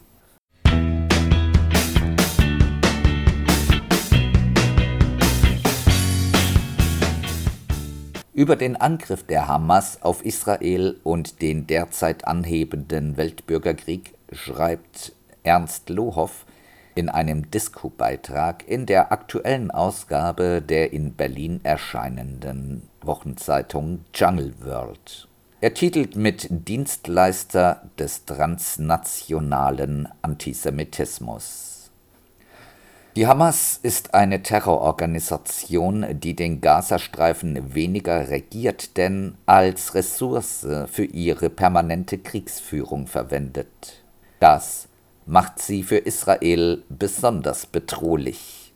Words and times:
Über 8.37 8.55
den 8.55 8.75
Angriff 8.75 9.23
der 9.23 9.47
Hamas 9.47 10.03
auf 10.03 10.23
Israel 10.23 10.99
und 11.03 11.41
den 11.41 11.65
derzeit 11.65 12.27
anhebenden 12.27 13.17
Weltbürgerkrieg 13.17 14.13
schreibt 14.31 15.13
Ernst 15.41 15.89
Lohoff 15.89 16.45
in 16.93 17.09
einem 17.09 17.49
Disco-Beitrag 17.49 18.63
in 18.67 18.85
der 18.85 19.11
aktuellen 19.11 19.71
Ausgabe 19.71 20.61
der 20.61 20.93
in 20.93 21.15
Berlin 21.15 21.61
erscheinenden 21.63 22.87
Wochenzeitung 23.01 24.05
Jungle 24.13 24.53
World. 24.59 25.27
Er 25.59 25.73
titelt 25.73 26.15
mit 26.15 26.45
Dienstleister 26.51 27.89
des 27.97 28.25
transnationalen 28.25 30.09
Antisemitismus. 30.21 31.66
Die 33.17 33.25
Hamas 33.25 33.79
ist 33.81 34.13
eine 34.13 34.43
Terrororganisation, 34.43 36.05
die 36.19 36.35
den 36.35 36.61
Gazastreifen 36.61 37.73
weniger 37.73 38.29
regiert, 38.29 38.95
denn 38.95 39.33
als 39.47 39.95
Ressource 39.95 40.67
für 40.85 41.03
ihre 41.03 41.49
permanente 41.49 42.19
Kriegsführung 42.19 43.07
verwendet. 43.07 44.03
Das 44.39 44.87
macht 45.25 45.57
sie 45.57 45.81
für 45.81 45.97
Israel 45.97 46.83
besonders 46.89 47.65
bedrohlich. 47.65 48.71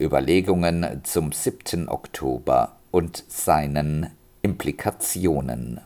Überlegungen 0.00 1.02
zum 1.04 1.30
7. 1.30 1.90
Oktober 1.90 2.76
und 2.92 3.24
seinen 3.28 4.06
Implikationen. 4.40 5.82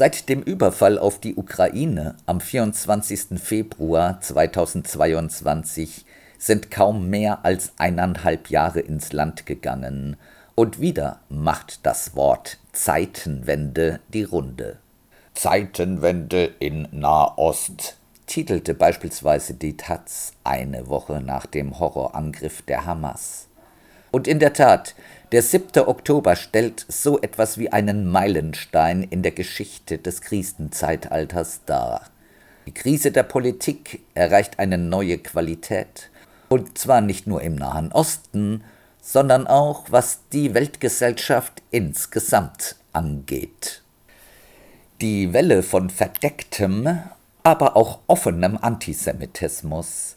Seit 0.00 0.30
dem 0.30 0.40
Überfall 0.40 0.98
auf 0.98 1.18
die 1.18 1.36
Ukraine 1.36 2.14
am 2.24 2.40
24. 2.40 3.38
Februar 3.38 4.18
2022 4.22 6.06
sind 6.38 6.70
kaum 6.70 7.10
mehr 7.10 7.44
als 7.44 7.72
eineinhalb 7.76 8.48
Jahre 8.48 8.80
ins 8.80 9.12
Land 9.12 9.44
gegangen, 9.44 10.16
und 10.54 10.80
wieder 10.80 11.20
macht 11.28 11.84
das 11.84 12.16
Wort 12.16 12.56
Zeitenwende 12.72 14.00
die 14.08 14.22
Runde. 14.22 14.78
Zeitenwende 15.34 16.46
in 16.60 16.88
Nahost 16.92 17.98
titelte 18.26 18.72
beispielsweise 18.72 19.52
die 19.52 19.76
Taz 19.76 20.32
eine 20.44 20.88
Woche 20.88 21.20
nach 21.20 21.44
dem 21.44 21.78
Horrorangriff 21.78 22.62
der 22.62 22.86
Hamas. 22.86 23.48
Und 24.12 24.26
in 24.26 24.38
der 24.38 24.54
Tat, 24.54 24.94
Der 25.32 25.42
7. 25.42 25.86
Oktober 25.86 26.34
stellt 26.34 26.84
so 26.88 27.20
etwas 27.20 27.56
wie 27.56 27.70
einen 27.70 28.10
Meilenstein 28.10 29.04
in 29.04 29.22
der 29.22 29.30
Geschichte 29.30 29.98
des 29.98 30.22
Krisenzeitalters 30.22 31.60
dar. 31.66 32.02
Die 32.66 32.74
Krise 32.74 33.12
der 33.12 33.22
Politik 33.22 34.00
erreicht 34.14 34.58
eine 34.58 34.76
neue 34.76 35.18
Qualität, 35.18 36.10
und 36.48 36.76
zwar 36.76 37.00
nicht 37.00 37.28
nur 37.28 37.42
im 37.42 37.54
Nahen 37.54 37.92
Osten, 37.92 38.64
sondern 39.00 39.46
auch 39.46 39.84
was 39.90 40.18
die 40.32 40.52
Weltgesellschaft 40.52 41.62
insgesamt 41.70 42.74
angeht. 42.92 43.82
Die 45.00 45.32
Welle 45.32 45.62
von 45.62 45.90
verdecktem, 45.90 46.98
aber 47.44 47.76
auch 47.76 48.00
offenem 48.08 48.58
Antisemitismus 48.60 50.16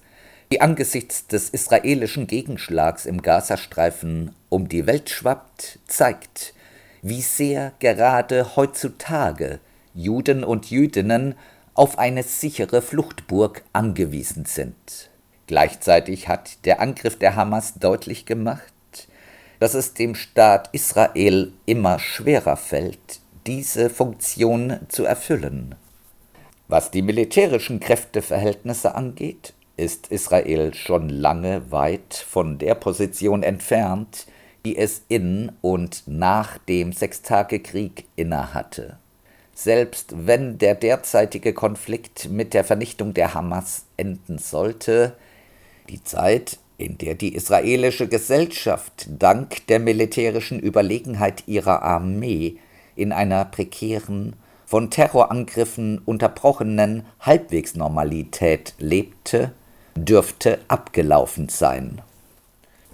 die 0.53 0.61
angesichts 0.61 1.25
des 1.25 1.49
israelischen 1.49 2.27
Gegenschlags 2.27 3.07
im 3.07 3.23
Gazastreifen 3.23 4.35
um 4.53 4.69
die 4.69 4.85
Welt 4.85 5.09
schwappt, 5.09 5.79
zeigt, 5.87 6.53
wie 7.01 7.23
sehr 7.23 7.73
gerade 7.79 8.55
heutzutage 8.55 9.59
Juden 9.95 10.43
und 10.43 10.69
Jüdinnen 10.69 11.33
auf 11.73 11.97
eine 11.97 12.21
sichere 12.21 12.83
Fluchtburg 12.83 13.63
angewiesen 13.73 14.45
sind. 14.45 15.09
Gleichzeitig 15.47 16.27
hat 16.27 16.65
der 16.65 16.81
Angriff 16.81 17.17
der 17.17 17.35
Hamas 17.35 17.73
deutlich 17.79 18.27
gemacht, 18.27 18.63
dass 19.59 19.73
es 19.73 19.95
dem 19.95 20.13
Staat 20.13 20.69
Israel 20.71 21.51
immer 21.65 21.97
schwerer 21.97 22.55
fällt, 22.55 23.21
diese 23.47 23.89
Funktion 23.89 24.77
zu 24.87 25.03
erfüllen. 25.03 25.73
Was 26.67 26.91
die 26.91 27.01
militärischen 27.01 27.79
Kräfteverhältnisse 27.79 28.93
angeht, 28.93 29.53
ist 29.77 30.11
Israel 30.11 30.75
schon 30.75 31.09
lange 31.09 31.71
weit 31.71 32.13
von 32.13 32.59
der 32.59 32.75
Position 32.75 33.41
entfernt, 33.41 34.27
die 34.65 34.77
es 34.77 35.01
in 35.07 35.51
und 35.61 36.03
nach 36.05 36.57
dem 36.57 36.93
Sechstagekrieg 36.93 38.05
innehatte. 38.15 38.97
Selbst 39.53 40.13
wenn 40.15 40.57
der 40.57 40.75
derzeitige 40.75 41.53
Konflikt 41.53 42.29
mit 42.29 42.53
der 42.53 42.63
Vernichtung 42.63 43.13
der 43.13 43.33
Hamas 43.33 43.85
enden 43.97 44.37
sollte, 44.39 45.15
die 45.89 46.03
Zeit, 46.03 46.57
in 46.77 46.97
der 46.97 47.13
die 47.15 47.35
israelische 47.35 48.07
Gesellschaft 48.07 49.07
dank 49.07 49.67
der 49.67 49.79
militärischen 49.79 50.59
Überlegenheit 50.59 51.43
ihrer 51.47 51.83
Armee 51.83 52.57
in 52.95 53.11
einer 53.11 53.45
prekären, 53.45 54.35
von 54.65 54.89
Terrorangriffen 54.89 55.99
unterbrochenen 55.99 57.05
Halbwegsnormalität 57.19 58.73
lebte, 58.79 59.51
dürfte 59.95 60.57
abgelaufen 60.67 61.47
sein. 61.47 62.01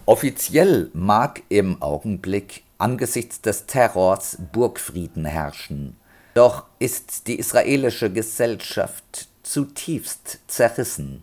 Offiziell 0.09 0.89
mag 0.93 1.43
im 1.49 1.83
Augenblick 1.83 2.63
angesichts 2.79 3.41
des 3.41 3.67
Terrors 3.67 4.39
Burgfrieden 4.51 5.23
herrschen, 5.23 5.97
doch 6.33 6.65
ist 6.79 7.27
die 7.27 7.37
israelische 7.37 8.11
Gesellschaft 8.11 9.27
zutiefst 9.43 10.39
zerrissen. 10.47 11.21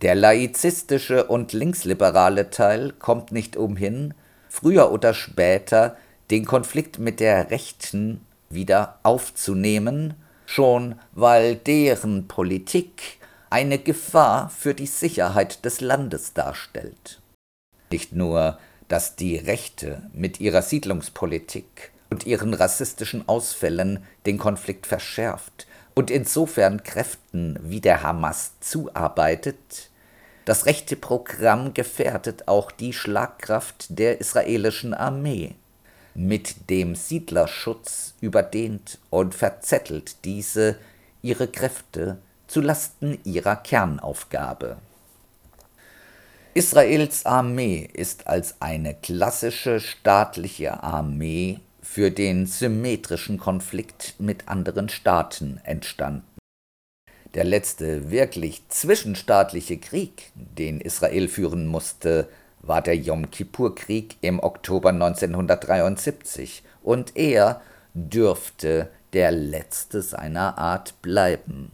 Der 0.00 0.14
laizistische 0.14 1.24
und 1.24 1.52
linksliberale 1.52 2.48
Teil 2.48 2.94
kommt 2.98 3.32
nicht 3.32 3.58
umhin, 3.58 4.14
früher 4.48 4.92
oder 4.92 5.12
später 5.12 5.98
den 6.30 6.46
Konflikt 6.46 6.98
mit 6.98 7.20
der 7.20 7.50
Rechten 7.50 8.22
wieder 8.48 8.98
aufzunehmen, 9.02 10.14
schon 10.46 10.94
weil 11.12 11.56
deren 11.56 12.28
Politik 12.28 13.18
eine 13.50 13.78
Gefahr 13.78 14.48
für 14.48 14.72
die 14.72 14.86
Sicherheit 14.86 15.66
des 15.66 15.82
Landes 15.82 16.32
darstellt. 16.32 17.21
Nicht 17.92 18.14
nur, 18.14 18.58
dass 18.88 19.16
die 19.16 19.36
Rechte 19.36 20.02
mit 20.14 20.40
ihrer 20.40 20.62
Siedlungspolitik 20.62 21.92
und 22.08 22.26
ihren 22.26 22.54
rassistischen 22.54 23.28
Ausfällen 23.28 24.02
den 24.24 24.38
Konflikt 24.38 24.86
verschärft 24.86 25.66
und 25.94 26.10
insofern 26.10 26.82
Kräften 26.84 27.58
wie 27.62 27.82
der 27.82 28.02
Hamas 28.02 28.52
zuarbeitet, 28.60 29.90
das 30.46 30.64
rechte 30.64 30.96
Programm 30.96 31.74
gefährdet 31.74 32.48
auch 32.48 32.70
die 32.70 32.94
Schlagkraft 32.94 33.86
der 33.90 34.20
israelischen 34.22 34.94
Armee. 34.94 35.54
Mit 36.14 36.70
dem 36.70 36.94
Siedlerschutz 36.94 38.14
überdehnt 38.22 38.98
und 39.10 39.34
verzettelt 39.34 40.24
diese 40.24 40.76
ihre 41.20 41.46
Kräfte 41.46 42.18
zu 42.46 42.62
Lasten 42.62 43.18
ihrer 43.24 43.56
Kernaufgabe. 43.56 44.78
Israels 46.54 47.24
Armee 47.24 47.88
ist 47.94 48.26
als 48.26 48.60
eine 48.60 48.94
klassische 48.94 49.80
staatliche 49.80 50.82
Armee 50.82 51.60
für 51.80 52.10
den 52.10 52.44
symmetrischen 52.44 53.38
Konflikt 53.38 54.16
mit 54.18 54.48
anderen 54.48 54.90
Staaten 54.90 55.60
entstanden. 55.64 56.26
Der 57.32 57.44
letzte 57.44 58.10
wirklich 58.10 58.68
zwischenstaatliche 58.68 59.78
Krieg, 59.78 60.30
den 60.34 60.82
Israel 60.82 61.28
führen 61.28 61.66
musste, 61.66 62.28
war 62.60 62.82
der 62.82 62.96
Yom 62.96 63.30
Kippur-Krieg 63.30 64.16
im 64.20 64.38
Oktober 64.38 64.90
1973 64.90 66.62
und 66.82 67.16
er 67.16 67.62
dürfte 67.94 68.90
der 69.14 69.30
letzte 69.30 70.02
seiner 70.02 70.58
Art 70.58 71.00
bleiben. 71.00 71.70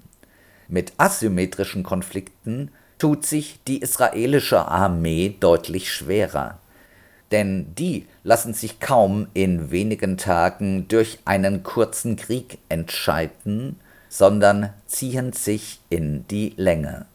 Mit 0.69 0.92
asymmetrischen 0.98 1.82
Konflikten 1.82 2.70
tut 2.98 3.24
sich 3.24 3.60
die 3.66 3.80
israelische 3.80 4.66
Armee 4.66 5.34
deutlich 5.40 5.90
schwerer. 5.92 6.58
Denn 7.30 7.74
die 7.74 8.06
lassen 8.24 8.54
sich 8.54 8.80
kaum 8.80 9.28
in 9.34 9.70
wenigen 9.70 10.16
Tagen 10.16 10.88
durch 10.88 11.18
einen 11.24 11.62
kurzen 11.62 12.16
Krieg 12.16 12.58
entscheiden, 12.68 13.78
sondern 14.08 14.72
ziehen 14.86 15.32
sich 15.32 15.80
in 15.90 16.26
die 16.28 16.54
Länge. 16.56 17.06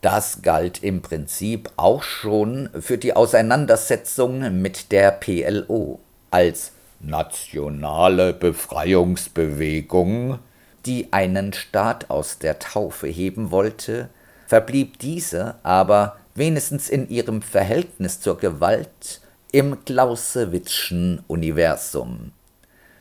Das 0.00 0.42
galt 0.42 0.82
im 0.82 1.00
Prinzip 1.00 1.70
auch 1.76 2.02
schon 2.02 2.68
für 2.80 2.98
die 2.98 3.14
Auseinandersetzung 3.14 4.60
mit 4.60 4.90
der 4.90 5.12
PLO 5.12 6.00
als 6.32 6.72
nationale 6.98 8.32
Befreiungsbewegung 8.32 10.40
die 10.86 11.12
einen 11.12 11.52
Staat 11.52 12.10
aus 12.10 12.38
der 12.38 12.58
Taufe 12.58 13.06
heben 13.06 13.50
wollte, 13.50 14.08
verblieb 14.52 14.98
diese 14.98 15.54
aber 15.62 16.18
wenigstens 16.34 16.90
in 16.90 17.08
ihrem 17.08 17.40
Verhältnis 17.40 18.20
zur 18.20 18.36
Gewalt 18.36 19.22
im 19.50 19.82
Clausewitzschen 19.86 21.24
Universum. 21.26 22.32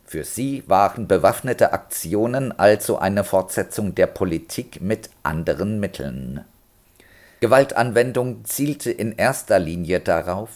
Für 0.05 0.23
sie 0.23 0.63
waren 0.67 1.09
bewaffnete 1.09 1.73
Aktionen 1.73 2.57
also 2.57 2.99
eine 2.99 3.25
Fortsetzung 3.25 3.95
der 3.95 4.07
Politik 4.07 4.79
mit 4.79 5.09
anderen 5.23 5.81
Mitteln. 5.81 6.45
Gewaltanwendung 7.41 8.45
zielte 8.45 8.89
in 8.89 9.11
erster 9.11 9.59
Linie 9.59 9.99
darauf, 9.99 10.51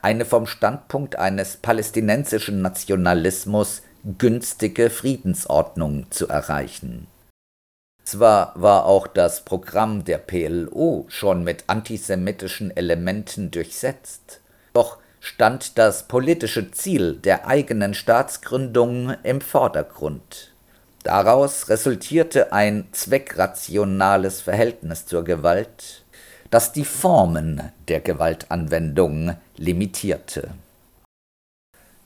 eine 0.00 0.24
vom 0.24 0.46
Standpunkt 0.46 1.18
eines 1.18 1.56
palästinensischen 1.56 2.62
Nationalismus 2.62 3.82
günstige 4.16 4.90
Friedensordnung 4.90 6.06
zu 6.10 6.28
erreichen. 6.28 7.08
Zwar 8.06 8.52
war 8.54 8.86
auch 8.86 9.06
das 9.06 9.44
Programm 9.44 10.04
der 10.04 10.16
PLO 10.16 11.04
schon 11.08 11.44
mit 11.44 11.64
antisemitischen 11.66 12.74
Elementen 12.74 13.50
durchsetzt, 13.50 14.40
doch 14.72 14.96
stand 15.20 15.76
das 15.76 16.04
politische 16.04 16.70
Ziel 16.70 17.16
der 17.16 17.46
eigenen 17.46 17.92
Staatsgründung 17.92 19.14
im 19.22 19.42
Vordergrund. 19.42 20.54
Daraus 21.02 21.68
resultierte 21.68 22.52
ein 22.54 22.86
zweckrationales 22.92 24.40
Verhältnis 24.40 25.04
zur 25.04 25.24
Gewalt, 25.24 26.04
das 26.50 26.72
die 26.72 26.86
Formen 26.86 27.72
der 27.88 28.00
Gewaltanwendung 28.00 29.36
limitierte 29.58 30.52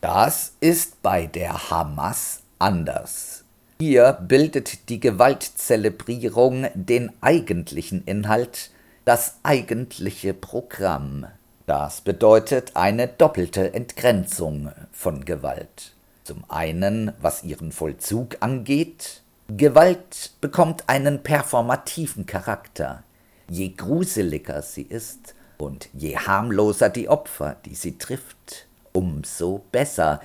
das 0.01 0.55
ist 0.61 1.03
bei 1.03 1.27
der 1.27 1.71
Hamas 1.71 2.41
anders. 2.59 3.40
Hier 3.81 4.13
bildet 4.13 4.91
die 4.91 5.01
Gewaltzelebrierung 5.01 6.67
den 6.75 7.11
eigentlichen 7.23 8.05
Inhalt, 8.05 8.73
das 9.07 9.37
eigentliche 9.43 10.35
Programm. 10.35 11.27
Das 11.65 12.03
bedeutet 12.03 12.73
eine 12.75 13.09
doppelte 13.09 13.73
Entgrenzung 13.73 14.71
von 14.93 15.25
Gewalt. 15.25 15.95
Zum 16.25 16.45
einen, 16.49 17.13
was 17.23 17.43
ihren 17.43 17.73
Vollzug 17.73 18.37
angeht, 18.41 19.23
Gewalt 19.49 20.33
bekommt 20.43 20.87
einen 20.91 21.23
performativen 21.23 22.27
Charakter. 22.27 23.03
Je 23.49 23.71
gruseliger 23.71 24.61
sie 24.61 24.83
ist 24.83 25.35
und 25.57 25.89
je 25.95 26.19
harmloser 26.19 26.91
die 26.91 27.09
Opfer, 27.09 27.57
die 27.65 27.75
sie 27.75 27.97
trifft, 27.97 28.67
umso 28.93 29.65
besser. 29.73 30.21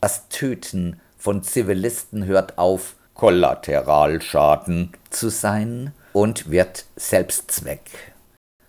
Das 0.00 0.28
Töten 0.28 1.00
von 1.18 1.42
Zivilisten 1.42 2.24
hört 2.24 2.56
auf, 2.56 2.94
Kollateralschaden 3.20 4.92
zu 5.10 5.28
sein 5.28 5.92
und 6.14 6.50
wird 6.50 6.86
Selbstzweck. 6.96 8.14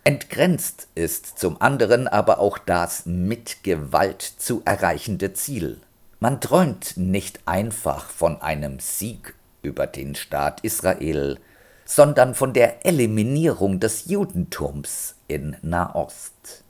Entgrenzt 0.03 0.89
ist 0.93 1.39
zum 1.39 1.61
anderen 1.61 2.09
aber 2.09 2.39
auch 2.39 2.57
das 2.57 3.05
mit 3.05 3.63
Gewalt 3.63 4.21
zu 4.21 4.61
erreichende 4.65 5.31
Ziel. 5.31 5.79
Man 6.19 6.41
träumt 6.41 6.97
nicht 6.97 7.39
einfach 7.45 8.09
von 8.09 8.41
einem 8.41 8.81
Sieg 8.81 9.35
über 9.61 9.87
den 9.87 10.15
Staat 10.15 10.59
Israel, 10.65 11.39
sondern 11.85 12.35
von 12.35 12.51
der 12.51 12.85
Eliminierung 12.85 13.79
des 13.79 14.09
Judentums 14.09 15.15
in 15.29 15.55
Nahost. 15.61 16.65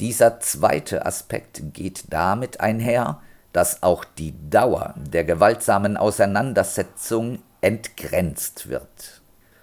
Dieser 0.00 0.40
zweite 0.40 1.04
Aspekt 1.04 1.60
geht 1.74 2.04
damit 2.08 2.60
einher, 2.60 3.20
dass 3.56 3.82
auch 3.82 4.04
die 4.04 4.34
Dauer 4.50 4.94
der 4.98 5.24
gewaltsamen 5.24 5.96
Auseinandersetzung 5.96 7.38
entgrenzt 7.62 8.68
wird. 8.68 9.22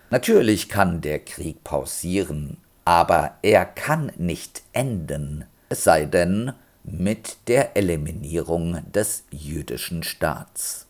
Natürlich 0.10 0.68
kann 0.68 1.02
der 1.02 1.20
Krieg 1.20 1.64
pausieren, 1.64 2.58
aber 2.86 3.38
er 3.44 3.66
kann 3.66 4.12
nicht 4.18 4.64
enden, 4.74 5.46
es 5.70 5.84
sei 5.84 6.06
denn 6.06 6.54
mit 6.84 7.38
der 7.48 7.78
Eliminierung 7.78 8.82
des 8.92 9.26
jüdischen 9.30 10.02
Staats. 10.02 10.88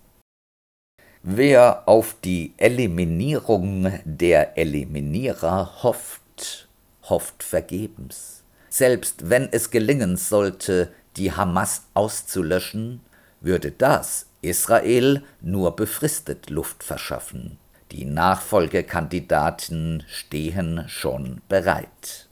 Wer 1.24 1.86
auf 1.90 2.16
die 2.24 2.54
Eliminierung 2.56 4.00
der 4.06 4.58
Eliminierer 4.58 5.84
hofft, 5.84 6.70
hofft 7.10 7.44
vergebens. 7.44 8.44
Selbst 8.70 9.30
wenn 9.30 9.50
es 9.52 9.72
gelingen 9.72 10.16
sollte, 10.16 10.94
die 11.18 11.32
Hamas 11.32 11.84
auszulöschen, 11.94 13.02
würde 13.42 13.72
das 13.72 14.28
Israel 14.42 15.24
nur 15.42 15.76
befristet 15.76 16.50
Luft 16.50 16.84
verschaffen. 16.84 17.58
Die 17.92 18.06
Nachfolgekandidaten 18.06 20.04
stehen 20.08 20.86
schon 20.88 21.42
bereit. 21.48 22.28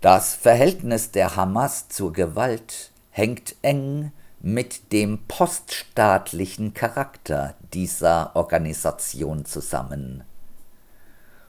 Das 0.00 0.34
Verhältnis 0.34 1.12
der 1.12 1.36
Hamas 1.36 1.88
zur 1.88 2.12
Gewalt 2.12 2.90
hängt 3.10 3.54
eng 3.62 4.12
mit 4.40 4.92
dem 4.92 5.18
poststaatlichen 5.28 6.74
Charakter 6.74 7.54
dieser 7.74 8.34
Organisation 8.34 9.44
zusammen. 9.44 10.24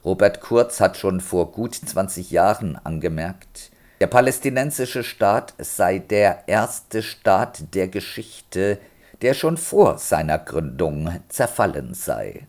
Robert 0.04 0.40
Kurz 0.40 0.80
hat 0.80 0.96
schon 0.96 1.20
vor 1.20 1.50
gut 1.52 1.74
20 1.74 2.30
Jahren 2.30 2.76
angemerkt, 2.76 3.71
der 4.02 4.08
palästinensische 4.08 5.04
Staat 5.04 5.54
sei 5.58 6.00
der 6.00 6.48
erste 6.48 7.04
Staat 7.04 7.72
der 7.72 7.86
Geschichte, 7.86 8.78
der 9.20 9.32
schon 9.32 9.56
vor 9.56 9.96
seiner 9.96 10.40
Gründung 10.40 11.20
zerfallen 11.28 11.94
sei. 11.94 12.48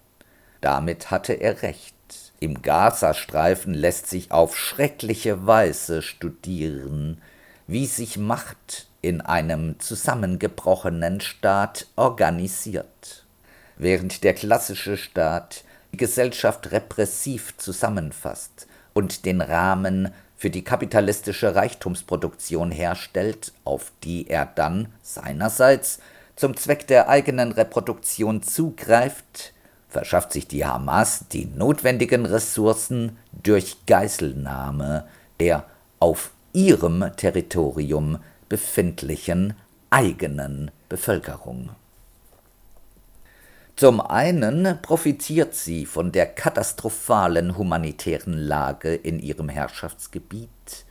Damit 0.62 1.12
hatte 1.12 1.34
er 1.34 1.62
recht. 1.62 1.94
Im 2.40 2.64
Gazastreifen 2.64 3.76
lässt 3.76 4.10
sich 4.10 4.32
auf 4.32 4.58
schreckliche 4.58 5.46
Weise 5.46 6.02
studieren, 6.02 7.22
wie 7.68 7.86
sich 7.86 8.18
Macht 8.18 8.88
in 9.04 9.22
einem 9.22 9.80
zusammengebrochenen 9.80 11.22
Staat 11.22 11.86
organisiert. 11.96 13.28
Während 13.78 14.24
der 14.24 14.34
klassische 14.34 14.98
Staat 14.98 15.64
die 15.92 15.98
Gesellschaft 15.98 16.72
repressiv 16.72 17.56
zusammenfasst 17.58 18.66
und 18.96 19.26
den 19.26 19.40
Rahmen 19.40 20.12
für 20.44 20.50
die 20.50 20.66
kapitalistische 20.66 21.56
Reichtumsproduktion 21.56 22.70
herstellt, 22.70 23.54
auf 23.64 23.94
die 24.04 24.28
er 24.28 24.46
dann 24.46 24.90
seinerseits 25.02 26.00
zum 26.36 26.58
Zweck 26.58 26.86
der 26.86 27.08
eigenen 27.08 27.54
Reproduktion 27.54 28.44
zugreift, 28.44 29.54
verschafft 29.88 30.34
sich 30.34 30.46
die 30.46 30.66
Hamas 30.66 31.30
die 31.32 31.46
notwendigen 31.46 32.26
Ressourcen 32.26 33.18
durch 33.32 33.86
Geiselnahme 33.86 35.08
der 35.40 35.64
auf 36.02 36.32
ihrem 36.52 37.10
Territorium 37.16 38.20
befindlichen 38.50 39.54
eigenen 39.92 40.72
Bevölkerung. 40.90 41.70
Zum 43.84 44.00
einen 44.00 44.82
profitiert 44.82 45.56
sie 45.56 45.86
von 45.86 46.14
der 46.14 46.26
katastrophalen 46.26 47.58
humanitären 47.58 48.38
Lage 48.38 48.96
in 48.96 49.20
ihrem 49.20 49.50
Herrschaftsgebiet, 49.50 50.86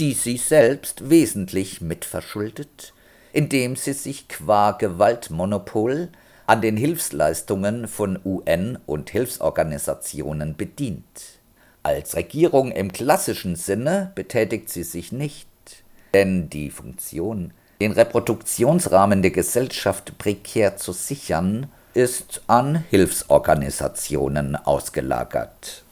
die 0.00 0.14
sie 0.14 0.38
selbst 0.38 1.10
wesentlich 1.10 1.82
mitverschuldet, 1.82 2.94
indem 3.34 3.76
sie 3.76 3.92
sich 3.92 4.28
qua 4.28 4.72
Gewaltmonopol 4.72 6.08
an 6.46 6.62
den 6.62 6.78
Hilfsleistungen 6.78 7.86
von 7.86 8.18
UN 8.24 8.78
und 8.86 9.10
Hilfsorganisationen 9.10 10.56
bedient. 10.56 11.38
Als 11.82 12.16
Regierung 12.16 12.72
im 12.72 12.92
klassischen 12.92 13.56
Sinne 13.56 14.10
betätigt 14.14 14.70
sie 14.70 14.84
sich 14.84 15.12
nicht, 15.12 15.50
denn 16.14 16.48
die 16.48 16.70
Funktion, 16.70 17.52
den 17.82 17.92
Reproduktionsrahmen 17.92 19.20
der 19.20 19.32
Gesellschaft 19.32 20.16
prekär 20.16 20.78
zu 20.78 20.92
sichern, 20.92 21.68
ist 21.94 22.42
an 22.46 22.84
Hilfsorganisationen 22.90 24.56
ausgelagert. 24.56 25.84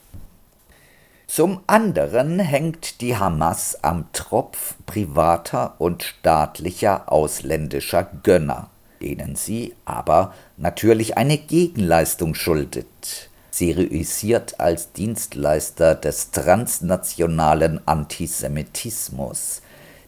Zum 1.26 1.60
anderen 1.66 2.40
hängt 2.40 3.00
die 3.00 3.16
Hamas 3.16 3.78
am 3.82 4.06
Tropf 4.12 4.74
privater 4.86 5.74
und 5.78 6.02
staatlicher 6.02 7.12
ausländischer 7.12 8.10
Gönner, 8.22 8.68
denen 9.00 9.36
sie 9.36 9.74
aber 9.84 10.34
natürlich 10.56 11.16
eine 11.16 11.38
Gegenleistung 11.38 12.34
schuldet. 12.34 13.30
Sie 13.52 13.70
reüssiert 13.72 14.58
als 14.58 14.92
Dienstleister 14.92 15.94
des 15.94 16.30
transnationalen 16.30 17.86
Antisemitismus, 17.86 19.62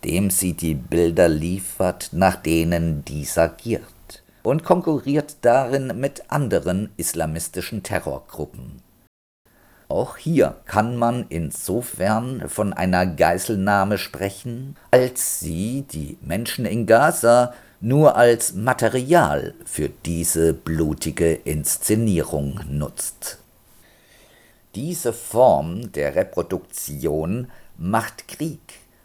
dem 0.05 0.31
sie 0.31 0.55
die 0.55 0.75
Bilder 0.75 1.29
liefert, 1.29 2.09
nach 2.13 2.37
denen 2.37 3.05
dieser 3.05 3.49
giert 3.49 3.83
und 4.43 4.65
konkurriert 4.65 5.37
darin 5.43 5.99
mit 5.99 6.31
anderen 6.31 6.91
islamistischen 6.97 7.83
Terrorgruppen. 7.83 8.83
Auch 9.89 10.17
hier 10.17 10.57
kann 10.65 10.97
man 10.97 11.27
insofern 11.29 12.49
von 12.49 12.73
einer 12.73 13.05
Geiselnahme 13.05 13.99
sprechen, 13.99 14.77
als 14.91 15.41
sie 15.41 15.85
die 15.93 16.17
Menschen 16.23 16.65
in 16.65 16.87
Gaza 16.87 17.53
nur 17.83 18.17
als 18.17 18.55
Material 18.55 19.55
für 19.67 19.91
diese 19.91 20.55
blutige 20.55 21.35
Inszenierung 21.35 22.61
nutzt. 22.71 23.39
Diese 24.75 25.13
Form 25.13 25.93
der 25.93 26.15
Reproduktion 26.15 27.49
macht 27.77 28.29
Krieg 28.29 28.61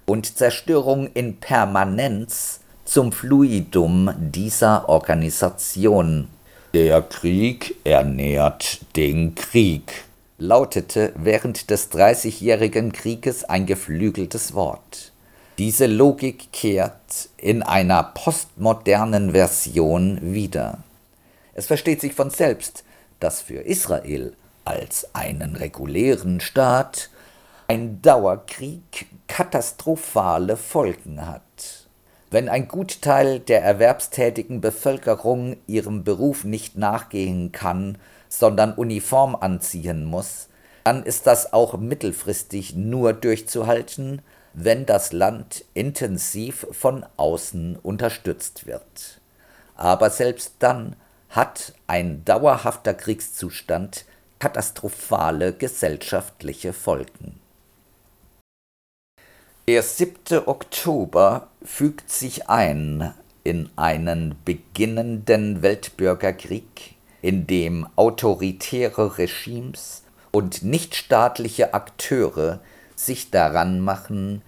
und 0.05 0.37
Zerstörung 0.37 1.07
in 1.13 1.41
Permanenz 1.41 2.61
zum 2.87 3.11
Fluidum 3.11 4.13
dieser 4.17 4.87
Organisation. 4.87 6.29
Der 6.73 7.01
Krieg 7.01 7.75
ernährt 7.83 8.79
den 8.95 9.35
Krieg, 9.35 10.05
lautete 10.37 11.11
während 11.17 11.69
des 11.69 11.89
Dreißigjährigen 11.89 12.93
Krieges 12.93 13.43
ein 13.43 13.65
geflügeltes 13.65 14.53
Wort. 14.53 15.11
Diese 15.57 15.85
Logik 15.85 16.53
kehrt 16.53 17.29
in 17.35 17.61
einer 17.61 18.03
postmodernen 18.03 19.31
Version 19.31 20.19
wieder. 20.21 20.77
Es 21.55 21.67
versteht 21.67 21.99
sich 21.99 22.13
von 22.13 22.29
selbst, 22.29 22.85
dass 23.19 23.41
für 23.41 23.59
Israel 23.59 24.33
als 24.63 25.13
einen 25.13 25.57
regulären 25.57 26.39
Staat 26.39 27.09
ein 27.67 28.01
Dauerkrieg 28.01 29.07
katastrophale 29.27 30.55
Folgen 30.55 31.25
hat. 31.25 31.41
Wenn 32.29 32.49
ein 32.49 32.67
Gutteil 32.67 33.39
der 33.39 33.63
erwerbstätigen 33.63 34.59
Bevölkerung 34.59 35.55
ihrem 35.65 36.03
Beruf 36.03 36.43
nicht 36.43 36.77
nachgehen 36.77 37.53
kann, 37.53 37.97
sondern 38.27 38.73
Uniform 38.73 39.35
anziehen 39.35 40.03
muss, 40.03 40.49
dann 40.83 41.03
ist 41.03 41.25
das 41.25 41.53
auch 41.53 41.77
mittelfristig 41.77 42.75
nur 42.75 43.13
durchzuhalten, 43.13 44.21
wenn 44.53 44.85
das 44.85 45.13
Land 45.13 45.63
intensiv 45.73 46.67
von 46.71 47.05
außen 47.15 47.77
unterstützt 47.77 48.67
wird. 48.67 49.21
Aber 49.75 50.09
selbst 50.09 50.55
dann 50.59 50.95
hat 51.29 51.73
ein 51.87 52.25
dauerhafter 52.25 52.93
Kriegszustand 52.93 54.05
katastrophale 54.39 55.53
gesellschaftliche 55.53 56.73
Folgen. 56.73 57.36
Der 59.69 59.83
7. 59.83 60.47
Oktober 60.47 61.49
fügt 61.61 62.09
sich 62.09 62.47
ein 62.47 63.13
in 63.43 63.69
einen 63.75 64.37
beginnenden 64.45 65.61
Weltbürgerkrieg, 65.61 66.95
in 67.21 67.47
dem 67.47 67.85
autoritäre 67.97 69.17
Regimes 69.17 70.03
und 70.31 70.63
nichtstaatliche 70.63 71.73
Akteure 71.73 72.61
sich 72.95 73.29
daran 73.29 73.81
machen, 73.81 74.41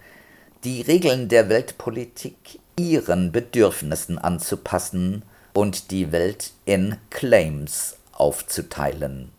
die 0.64 0.80
Regeln 0.80 1.28
der 1.28 1.50
Weltpolitik 1.50 2.58
ihren 2.78 3.30
Bedürfnissen 3.30 4.16
anzupassen 4.16 5.22
und 5.52 5.90
die 5.90 6.12
Welt 6.12 6.54
in 6.64 6.96
Claims 7.10 7.98
aufzuteilen. 8.12 9.32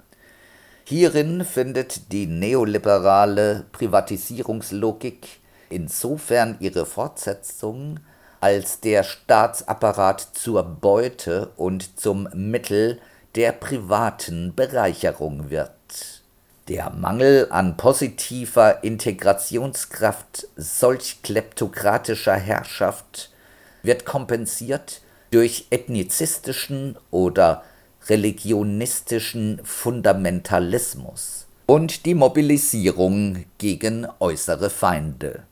Hierin 0.83 1.43
findet 1.43 2.11
die 2.11 2.27
neoliberale 2.27 3.65
Privatisierungslogik 3.71 5.40
insofern 5.71 6.57
ihre 6.59 6.85
Fortsetzung, 6.85 7.99
als 8.39 8.79
der 8.79 9.03
Staatsapparat 9.03 10.29
zur 10.33 10.63
Beute 10.63 11.51
und 11.57 11.99
zum 11.99 12.27
Mittel 12.33 12.99
der 13.35 13.51
privaten 13.51 14.53
Bereicherung 14.55 15.49
wird. 15.49 15.71
Der 16.67 16.89
Mangel 16.89 17.47
an 17.49 17.77
positiver 17.77 18.83
Integrationskraft 18.83 20.47
solch 20.55 21.21
kleptokratischer 21.23 22.35
Herrschaft 22.35 23.31
wird 23.83 24.05
kompensiert 24.05 25.01
durch 25.31 25.67
ethnizistischen 25.69 26.97
oder 27.09 27.63
religionistischen 28.07 29.61
Fundamentalismus 29.63 31.47
und 31.67 32.05
die 32.05 32.15
Mobilisierung 32.15 33.45
gegen 33.57 34.07
äußere 34.19 34.69
Feinde. 34.69 35.43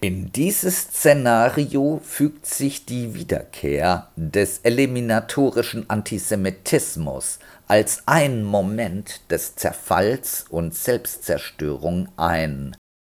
In 0.00 0.30
dieses 0.30 0.78
Szenario 0.78 2.00
fügt 2.04 2.46
sich 2.46 2.86
die 2.86 3.14
Wiederkehr 3.14 4.06
des 4.14 4.58
eliminatorischen 4.58 5.90
Antisemitismus 5.90 7.40
als 7.66 8.04
ein 8.06 8.44
Moment 8.44 9.22
des 9.28 9.56
Zerfalls 9.56 10.44
und 10.50 10.72
Selbstzerstörung 10.72 12.10
ein, 12.16 12.76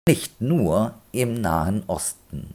nicht 0.08 0.40
nur 0.40 0.94
im 1.12 1.34
Nahen 1.42 1.82
Osten. 1.86 2.54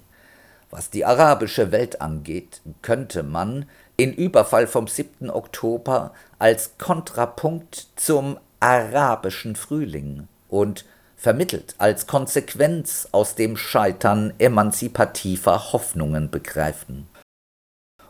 Was 0.72 0.90
die 0.90 1.06
arabische 1.06 1.72
Welt 1.72 2.02
angeht, 2.02 2.62
könnte 2.82 3.22
man 3.22 3.68
den 4.00 4.12
Überfall 4.12 4.66
vom 4.66 4.88
7. 4.88 5.30
Oktober 5.30 6.14
als 6.40 6.80
Kontrapunkt 6.80 7.90
zum 7.96 8.40
arabischen 8.60 9.56
Frühling 9.56 10.28
und 10.50 10.84
vermittelt 11.16 11.76
als 11.78 12.08
Konsequenz 12.08 13.08
aus 13.12 13.36
dem 13.36 13.58
Scheitern 13.58 14.34
emanzipativer 14.38 15.74
Hoffnungen 15.74 16.30
begreifen. 16.30 17.08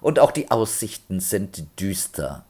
Und 0.02 0.20
auch 0.20 0.32
die 0.32 0.52
Aussichten 0.52 1.20
sind 1.20 1.80
düster. 1.80 2.46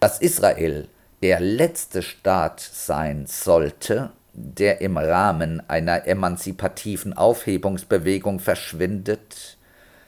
Dass 0.00 0.20
Israel 0.20 0.88
der 1.22 1.40
letzte 1.40 2.02
Staat 2.02 2.60
sein 2.60 3.26
sollte, 3.26 4.10
der 4.32 4.82
im 4.82 4.98
Rahmen 4.98 5.62
einer 5.68 6.06
emanzipativen 6.06 7.14
Aufhebungsbewegung 7.14 8.38
verschwindet, 8.38 9.56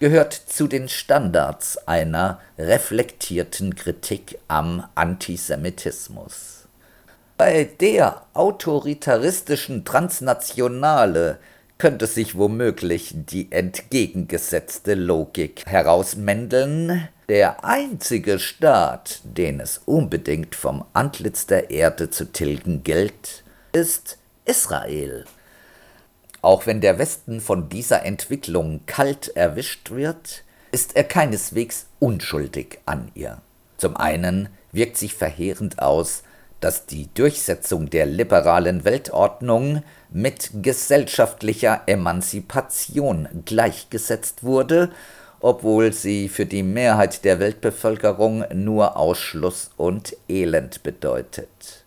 gehört 0.00 0.32
zu 0.34 0.68
den 0.68 0.88
Standards 0.88 1.88
einer 1.88 2.40
reflektierten 2.58 3.74
Kritik 3.74 4.38
am 4.46 4.86
Antisemitismus. 4.94 6.57
Bei 7.38 7.62
der 7.62 8.22
autoritaristischen 8.34 9.84
Transnationale 9.84 11.38
könnte 11.78 12.08
sich 12.08 12.36
womöglich 12.36 13.14
die 13.14 13.52
entgegengesetzte 13.52 14.94
Logik 14.94 15.62
herausmändeln, 15.64 17.06
der 17.28 17.64
einzige 17.64 18.40
Staat, 18.40 19.20
den 19.22 19.60
es 19.60 19.80
unbedingt 19.84 20.56
vom 20.56 20.84
Antlitz 20.94 21.46
der 21.46 21.70
Erde 21.70 22.10
zu 22.10 22.24
tilgen 22.24 22.82
gilt, 22.82 23.44
ist 23.70 24.18
Israel. 24.44 25.24
Auch 26.42 26.66
wenn 26.66 26.80
der 26.80 26.98
Westen 26.98 27.40
von 27.40 27.68
dieser 27.68 28.04
Entwicklung 28.04 28.80
kalt 28.86 29.28
erwischt 29.36 29.92
wird, 29.92 30.42
ist 30.72 30.96
er 30.96 31.04
keineswegs 31.04 31.86
unschuldig 32.00 32.80
an 32.84 33.12
ihr. 33.14 33.40
Zum 33.76 33.96
einen 33.96 34.48
wirkt 34.72 34.96
sich 34.96 35.14
verheerend 35.14 35.78
aus, 35.78 36.24
dass 36.60 36.86
die 36.86 37.08
Durchsetzung 37.14 37.90
der 37.90 38.06
liberalen 38.06 38.84
Weltordnung 38.84 39.82
mit 40.10 40.50
gesellschaftlicher 40.62 41.82
Emanzipation 41.86 43.28
gleichgesetzt 43.44 44.42
wurde, 44.42 44.90
obwohl 45.40 45.92
sie 45.92 46.28
für 46.28 46.46
die 46.46 46.62
Mehrheit 46.62 47.24
der 47.24 47.38
Weltbevölkerung 47.38 48.44
nur 48.52 48.96
Ausschluss 48.96 49.70
und 49.76 50.16
Elend 50.28 50.82
bedeutet. 50.82 51.84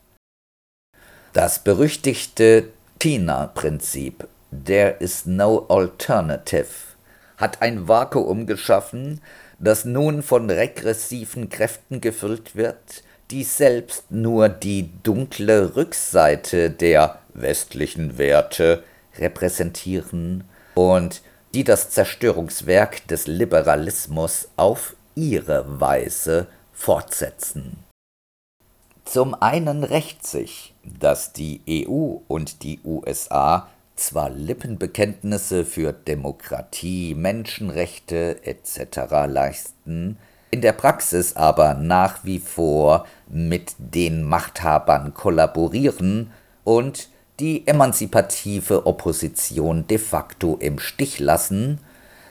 Das 1.33 1.59
berüchtigte 1.59 2.69
Tina-Prinzip 2.99 4.27
There 4.51 4.95
is 4.99 5.25
no 5.25 5.65
alternative 5.69 6.91
hat 7.37 7.61
ein 7.61 7.87
Vakuum 7.87 8.45
geschaffen, 8.45 9.21
das 9.59 9.83
nun 9.83 10.23
von 10.23 10.49
regressiven 10.49 11.49
Kräften 11.49 11.99
gefüllt 11.99 12.55
wird, 12.55 13.03
die 13.31 13.43
selbst 13.43 14.11
nur 14.11 14.49
die 14.49 14.89
dunkle 15.03 15.75
Rückseite 15.75 16.69
der 16.69 17.19
westlichen 17.33 18.17
Werte 18.17 18.83
repräsentieren 19.17 20.43
und 20.75 21.21
die 21.53 21.63
das 21.63 21.89
Zerstörungswerk 21.89 23.07
des 23.07 23.27
Liberalismus 23.27 24.49
auf 24.57 24.95
ihre 25.15 25.79
Weise 25.79 26.47
fortsetzen. 26.73 27.77
Zum 29.05 29.33
einen 29.33 29.83
rächt 29.83 30.25
sich, 30.25 30.73
dass 30.83 31.33
die 31.33 31.61
EU 31.67 32.17
und 32.27 32.63
die 32.63 32.79
USA 32.83 33.67
zwar 33.95 34.29
Lippenbekenntnisse 34.29 35.65
für 35.65 35.93
Demokratie, 35.93 37.13
Menschenrechte 37.13 38.43
etc. 38.45 39.27
leisten, 39.27 40.17
in 40.51 40.61
der 40.61 40.73
Praxis 40.73 41.35
aber 41.35 41.73
nach 41.73 42.23
wie 42.23 42.39
vor 42.39 43.05
mit 43.29 43.73
den 43.77 44.23
Machthabern 44.23 45.13
kollaborieren 45.13 46.31
und 46.63 47.09
die 47.39 47.65
emanzipative 47.65 48.85
Opposition 48.85 49.87
de 49.87 49.97
facto 49.97 50.57
im 50.59 50.77
Stich 50.77 51.19
lassen, 51.19 51.79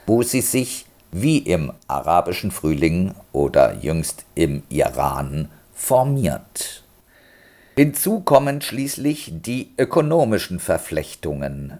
wo 0.05 0.23
sie 0.23 0.41
sich 0.41 0.85
wie 1.11 1.39
im 1.39 1.73
arabischen 1.87 2.51
Frühling 2.51 3.13
oder 3.33 3.73
jüngst 3.73 4.23
im 4.35 4.63
Iran 4.69 5.49
formiert. 5.73 6.83
Hinzu 7.75 8.19
kommen 8.19 8.61
schließlich 8.61 9.33
die 9.33 9.71
ökonomischen 9.77 10.59
Verflechtungen. 10.59 11.79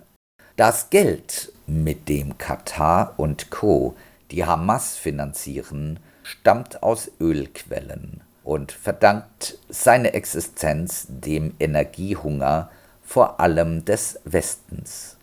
Das 0.55 0.89
Geld, 0.89 1.53
mit 1.67 2.09
dem 2.09 2.37
Katar 2.37 3.13
und 3.17 3.51
Co. 3.51 3.95
die 4.31 4.43
Hamas 4.45 4.97
finanzieren, 4.97 5.99
stammt 6.23 6.83
aus 6.83 7.11
Ölquellen 7.19 8.21
und 8.43 8.71
verdankt 8.71 9.57
seine 9.69 10.13
Existenz 10.13 11.07
dem 11.09 11.53
Energiehunger 11.59 12.69
vor 13.01 13.39
allem 13.39 13.85
des 13.85 14.19
Westens. 14.23 15.17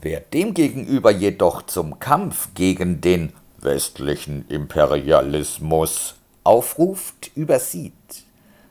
Wer 0.00 0.20
demgegenüber 0.20 1.10
jedoch 1.10 1.62
zum 1.62 1.98
Kampf 1.98 2.50
gegen 2.54 3.00
den 3.00 3.32
westlichen 3.60 4.46
Imperialismus 4.48 6.14
aufruft, 6.44 7.32
übersieht, 7.34 7.92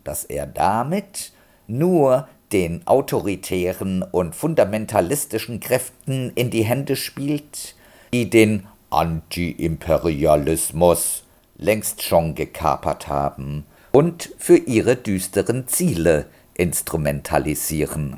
dass 0.03 0.23
er 0.23 0.47
damit 0.47 1.31
nur 1.67 2.27
den 2.53 2.87
autoritären 2.87 4.03
und 4.03 4.35
fundamentalistischen 4.35 5.59
Kräften 5.59 6.31
in 6.35 6.49
die 6.49 6.63
Hände 6.63 6.95
spielt, 6.95 7.75
die 8.13 8.29
den 8.29 8.65
Anti-Imperialismus 8.89 11.23
längst 11.57 12.03
schon 12.03 12.35
gekapert 12.35 13.07
haben 13.07 13.65
und 13.91 14.31
für 14.37 14.57
ihre 14.57 14.95
düsteren 14.95 15.67
Ziele 15.67 16.27
instrumentalisieren. 16.53 18.17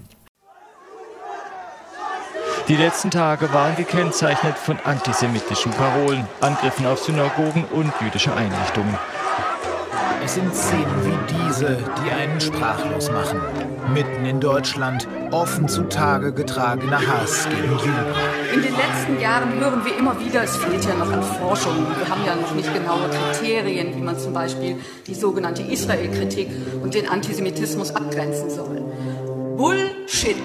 Die 2.67 2.75
letzten 2.75 3.09
Tage 3.09 3.51
waren 3.51 3.75
gekennzeichnet 3.75 4.55
von 4.55 4.77
antisemitischen 4.83 5.71
Parolen, 5.71 6.27
Angriffen 6.39 6.85
auf 6.85 6.99
Synagogen 6.99 7.65
und 7.71 7.91
jüdische 7.99 8.31
Einrichtungen. 8.33 8.95
Es 10.23 10.35
sind 10.35 10.53
Szenen 10.53 10.85
wie 11.03 11.47
diese, 11.47 11.77
die 12.03 12.11
einen 12.11 12.39
sprachlos 12.39 13.09
machen. 13.09 13.41
Mitten 13.91 14.25
in 14.25 14.39
Deutschland 14.39 15.07
offen 15.31 15.67
zutage 15.67 16.31
getragener 16.31 17.01
Hass 17.07 17.47
gegen 17.49 17.71
Juden. 17.71 18.38
In 18.51 18.61
den 18.63 18.75
letzten 18.75 19.19
Jahren 19.21 19.59
hören 19.59 19.85
wir 19.85 19.95
immer 19.95 20.19
wieder, 20.19 20.43
es 20.43 20.57
fehlt 20.57 20.83
ja 20.83 20.95
noch 20.95 21.11
an 21.11 21.21
Forschung. 21.21 21.85
Wir 21.97 22.09
haben 22.09 22.25
ja 22.25 22.35
noch 22.35 22.55
nicht 22.55 22.73
genaue 22.73 23.07
Kriterien, 23.09 23.95
wie 23.95 24.01
man 24.01 24.17
zum 24.17 24.33
Beispiel 24.33 24.77
die 25.05 25.13
sogenannte 25.13 25.61
Israel-Kritik 25.61 26.49
und 26.81 26.95
den 26.95 27.07
Antisemitismus 27.07 27.95
abgrenzen 27.95 28.49
soll. 28.49 28.81
Bullshit. 29.55 30.37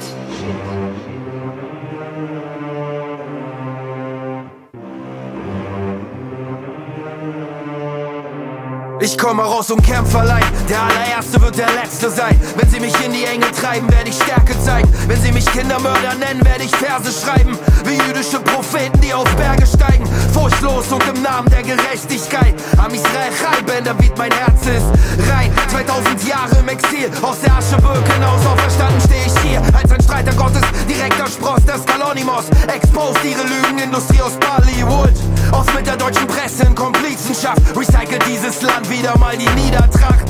Ich 9.00 9.18
komme 9.18 9.42
raus 9.42 9.70
und 9.70 9.83
kämpfe 9.83 10.20
allein. 10.20 10.44
Der 10.68 10.83
allererste 10.83 11.40
wird 11.40 11.59
der 11.59 11.70
letzte 11.72 12.11
sein. 12.11 12.40
Wenn 12.57 12.68
sie 12.70 12.80
mich 12.80 12.94
in 13.04 13.12
die 13.12 13.24
Enge 13.24 13.50
treiben, 13.50 13.90
werde 13.90 14.11
ich 14.11 14.16
Stärke 14.16 14.59
zeigen. 14.62 14.88
Wenn 15.09 15.20
sie 15.20 15.33
mich 15.33 15.44
Kindermörder 15.46 16.14
nennen, 16.14 16.44
werde 16.44 16.64
ich 16.64 16.74
Verse 16.76 17.11
schreiben. 17.12 17.59
Wie 17.85 17.96
jüdische 18.07 18.40
Propheten, 18.40 19.00
die 19.00 19.12
auf 19.12 19.28
Berge 19.37 19.66
steigen. 19.66 20.07
Furchtlos 20.33 20.90
und 20.92 21.02
im 21.09 21.22
Namen 21.22 21.50
der 21.50 21.62
Gerechtigkeit. 21.62 22.54
Am 22.78 22.94
Israel 22.94 23.33
Chai 23.38 23.80
David, 23.80 24.16
mein 24.16 24.33
Herz 24.33 24.66
ist 24.66 24.87
rein. 25.30 25.50
2000 25.68 26.28
Jahre 26.28 26.57
im 26.61 26.68
Exil, 26.68 27.11
aus 27.20 27.40
der 27.40 27.57
Asche 27.57 27.76
Birkenhaus. 27.76 28.46
Auferstanden 28.46 29.00
stehe 29.00 29.26
ich 29.26 29.38
hier, 29.42 29.62
als 29.74 29.90
ein 29.90 30.02
Streiter 30.02 30.35
Gottes. 30.35 30.62
Direkter 30.88 31.26
Spross 31.26 31.64
des 31.64 31.85
Kalonimos. 31.85 32.44
Exposed 32.72 33.24
ihre 33.24 33.42
Lügenindustrie 33.42 34.20
aus 34.22 34.38
Bollywood. 34.38 35.12
Aus 35.50 35.66
mit 35.74 35.87
der 35.87 35.96
deutschen 35.96 36.26
Presse 36.26 36.64
in 36.64 36.74
Komplizenschaft. 36.74 37.61
Recycelt 37.76 38.24
dieses 38.26 38.62
Land 38.62 38.84
wieder 38.90 39.16
mal 39.18 39.37
die 39.37 39.49
Niedertracht. 39.61 40.25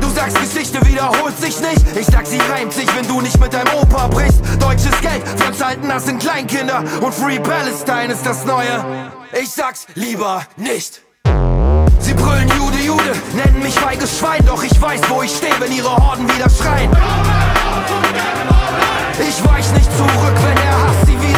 Du 0.00 0.08
sagst, 0.10 0.38
Geschichte 0.40 0.84
wiederholt 0.86 1.38
sich 1.40 1.60
nicht. 1.60 1.96
Ich 1.98 2.06
sag, 2.06 2.26
sie 2.26 2.38
reimt 2.38 2.72
sich, 2.72 2.86
wenn 2.96 3.06
du 3.06 3.20
nicht 3.20 3.38
mit 3.40 3.52
deinem 3.52 3.74
Opa 3.74 4.08
brichst. 4.08 4.40
Deutsches 4.60 5.00
Geld 5.00 5.22
halten 5.68 5.88
das 5.88 6.06
sind 6.06 6.20
Kleinkinder. 6.20 6.82
Und 7.00 7.14
Free 7.14 7.38
Palestine 7.38 8.12
ist 8.12 8.24
das 8.24 8.44
Neue. 8.44 8.84
Ich 9.40 9.50
sag's 9.50 9.86
lieber 9.94 10.42
nicht. 10.56 11.02
Sie 12.00 12.14
brüllen 12.14 12.48
Jude, 12.56 12.78
Jude, 12.78 13.12
nennen 13.34 13.62
mich 13.62 13.74
feiges 13.74 14.18
Schwein, 14.18 14.42
doch 14.46 14.62
ich 14.62 14.80
weiß, 14.80 15.00
wo 15.08 15.22
ich 15.22 15.30
stehe, 15.36 15.54
wenn 15.58 15.72
ihre 15.72 15.94
Horden 15.94 16.26
wieder 16.34 16.48
schreien. 16.48 16.90
Ich 19.20 19.44
weich 19.44 19.70
nicht 19.72 19.90
zurück, 19.96 20.36
wenn 20.46 20.54
der 20.54 20.72
Hass 20.72 20.96
sie 21.04 21.20
wieder 21.20 21.37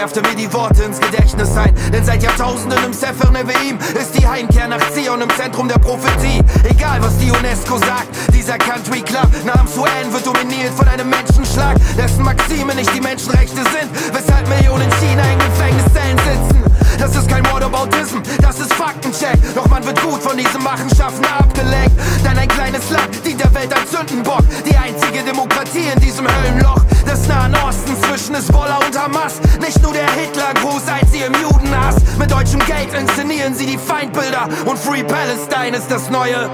schärfte 0.00 0.22
mir 0.22 0.34
die 0.34 0.50
Worte 0.54 0.84
ins 0.84 0.98
Gedächtnis 0.98 1.54
ein. 1.58 1.74
Denn 1.92 2.02
seit 2.02 2.22
Jahrtausenden 2.22 2.78
im 2.86 2.92
Sefer 2.94 3.30
Neveim 3.30 3.78
ist 4.00 4.18
die 4.18 4.26
Heimkehr 4.26 4.66
nach 4.66 4.80
Zion 4.92 5.20
im 5.20 5.28
Zentrum 5.36 5.68
der 5.68 5.78
Prophetie. 5.78 6.42
Egal 6.70 7.02
was 7.02 7.18
die 7.18 7.30
UNESCO 7.30 7.76
sagt, 7.76 8.08
dieser 8.32 8.56
Country 8.56 9.02
Club 9.02 9.28
namens 9.44 9.76
UN 9.76 10.10
wird 10.10 10.26
dominiert 10.26 10.72
von 10.74 10.88
einem 10.88 11.10
Menschenschlag, 11.10 11.76
dessen 11.98 12.24
Maxime 12.24 12.74
nicht 12.74 12.94
die 12.94 13.00
Menschenrechte 13.02 13.56
sind, 13.56 13.90
weshalb 14.14 14.48
Millionen 14.48 14.84
in 14.84 14.90
China 15.06 15.22
in 15.22 15.38
Gefängniszellen 15.38 16.18
sitzen. 16.18 16.64
Das 16.98 17.14
ist 17.14 17.28
kein 17.28 17.42
Whataboutism, 17.80 18.18
das 18.42 18.60
ist 18.60 18.72
Faktencheck. 18.74 19.38
Doch 19.54 19.66
man 19.68 19.84
wird 19.86 20.00
gut 20.02 20.20
von 20.22 20.36
diesem 20.36 20.62
Machenschaften 20.62 21.24
abgelenkt. 21.24 21.92
Denn 22.24 22.36
ein 22.36 22.48
kleines 22.48 22.90
Land 22.90 23.24
dient 23.24 23.40
der 23.40 23.52
Welt 23.54 23.72
als 23.74 23.90
Sündenbock. 23.90 24.42
Die 24.66 24.76
einzige 24.76 25.22
Demokratie 25.22 25.86
in 25.94 26.00
diesem 26.00 26.26
Höllenloch 26.28 26.84
des 27.10 27.26
Nahen 27.26 27.54
Ostens 27.54 28.00
zwischen 28.02 28.34
Hezbollah 28.34 28.80
und 28.86 28.98
Hamas. 28.98 29.40
Nicht 29.60 29.82
nur 29.82 29.92
der 29.92 30.10
Hitlergruß 30.10 30.82
als 30.88 31.10
sie 31.12 31.20
im 31.20 31.32
Judenhass. 31.34 31.96
Mit 32.18 32.30
deutschem 32.30 32.60
Geld 32.66 32.92
inszenieren 32.92 33.54
sie 33.54 33.66
die 33.66 33.78
Feindbilder. 33.78 34.48
Und 34.66 34.78
Free 34.78 35.04
Palestine 35.04 35.76
ist 35.76 35.90
das 35.90 36.10
Neue. 36.10 36.50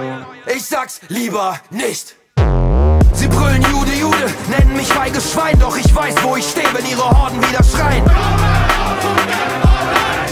Ich 0.54 0.64
sag's 0.64 1.00
lieber 1.08 1.58
nicht. 1.70 2.14
Sie 3.14 3.28
brüllen 3.28 3.62
Jude, 3.62 3.92
Jude, 3.98 4.26
nennen 4.48 4.76
mich 4.76 4.88
feiges 4.88 5.32
Schwein, 5.32 5.58
doch 5.58 5.76
ich 5.76 5.92
weiß, 5.94 6.14
wo 6.22 6.36
ich 6.36 6.46
stehe, 6.46 6.68
wenn 6.74 6.86
ihre 6.86 7.02
Horden 7.02 7.40
wieder 7.40 7.64
schreien. 7.64 8.04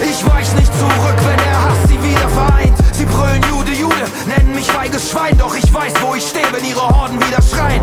Ich 0.03 0.27
weich 0.27 0.53
nicht 0.55 0.73
zurück, 0.79 1.17
wenn 1.25 1.37
der 1.37 1.65
Hass 1.65 1.89
sie 1.89 2.03
wieder 2.03 2.29
vereint. 2.29 2.77
Sie 2.93 3.05
brüllen 3.05 3.43
Jude, 3.49 3.73
Jude, 3.73 4.05
nennen 4.27 4.55
mich 4.55 4.67
feiges 4.67 5.11
Schwein, 5.11 5.37
doch 5.39 5.55
ich 5.55 5.73
weiß, 5.73 5.93
wo 6.03 6.15
ich 6.15 6.27
stehe, 6.27 6.47
wenn 6.53 6.65
ihre 6.65 6.89
Horden 6.89 7.19
wieder 7.21 7.41
schreien. 7.43 7.83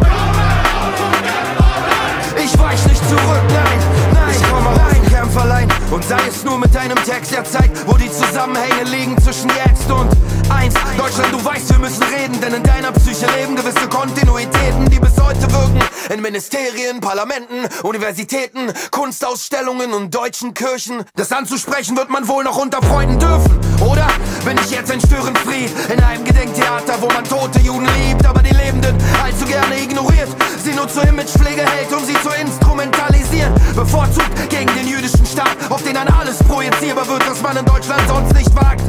Ich 2.44 2.60
weich 2.60 2.86
nicht 2.86 3.10
zurück, 3.10 3.44
nein, 3.50 3.80
nein, 4.14 4.36
ich 4.36 4.52
komme 4.52 4.70
rein, 4.70 5.02
kämpf 5.10 5.38
allein. 5.38 5.68
Und 5.92 6.04
sei 6.04 6.22
es 6.28 6.44
nur 6.44 6.58
mit 6.58 6.76
einem 6.76 6.98
Text, 7.04 7.32
der 7.32 7.44
zeigt, 7.44 7.88
wo 7.88 7.96
die 7.96 8.12
Zusammenhänge 8.12 8.84
liegen 8.86 9.18
zwischen 9.22 9.50
jetzt 9.66 9.90
und 9.92 10.10
eins. 10.50 10.74
Deutschland, 10.98 11.34
du 11.34 11.44
weißt, 11.44 11.70
wir 11.70 11.80
müssen 11.80 12.04
reden, 12.04 12.40
denn 12.42 12.54
in 12.54 12.64
deiner 12.64 12.92
Psyche 12.92 13.26
leben 13.38 13.56
gewisse 13.56 13.88
Kontinuitäten, 13.88 14.90
die 14.90 15.00
bis 15.00 15.20
heute 15.22 15.52
wirken. 15.52 15.80
In 16.10 16.22
Ministerien, 16.22 17.00
Parlamenten, 17.00 17.68
Universitäten, 17.84 18.72
Kunstausstellungen 18.92 19.94
und 19.94 20.14
deutschen 20.14 20.54
Kirchen. 20.54 21.04
Das 21.16 21.32
anzusprechen 21.32 21.96
wird 21.98 22.10
man 22.10 22.28
wohl 22.28 22.44
noch 22.44 22.58
unter 22.58 22.82
Freunden 22.82 23.20
dürfen, 23.20 23.60
oder? 23.80 24.08
Bin 24.46 24.58
ich 24.58 24.72
jetzt 24.72 24.92
ein 24.92 25.00
Störenfried 25.00 25.72
in 25.94 26.04
einem 26.04 26.24
Gedenktheater, 26.24 27.02
wo 27.02 27.08
man 27.08 27.24
tote 27.24 27.60
Juden 27.60 27.88
liebt, 28.08 28.26
aber 28.26 28.42
die 28.42 28.56
Lebenden 28.56 28.96
allzu 29.24 29.46
gerne 29.46 29.80
ignoriert. 29.80 30.30
Sie 30.64 30.74
nur 30.74 30.88
zur 30.88 31.04
Imagepflege 31.08 31.62
hält, 31.62 31.92
um 31.94 32.04
sie 32.06 32.16
zu 32.22 32.30
instrumentalisieren. 32.30 33.54
Bevorzugt 33.76 34.50
gegen 34.50 34.74
den 34.76 34.88
jüdischen 34.88 35.26
Staat, 35.26 35.56
auf 35.70 35.84
den 35.84 35.94
dann 35.94 36.08
alles 36.08 36.38
projizierbar 36.40 37.08
wird, 37.08 37.30
was 37.30 37.42
man 37.42 37.58
in 37.58 37.66
Deutschland 37.66 38.02
sonst 38.08 38.34
nicht 38.34 38.54
wagt. 38.56 38.82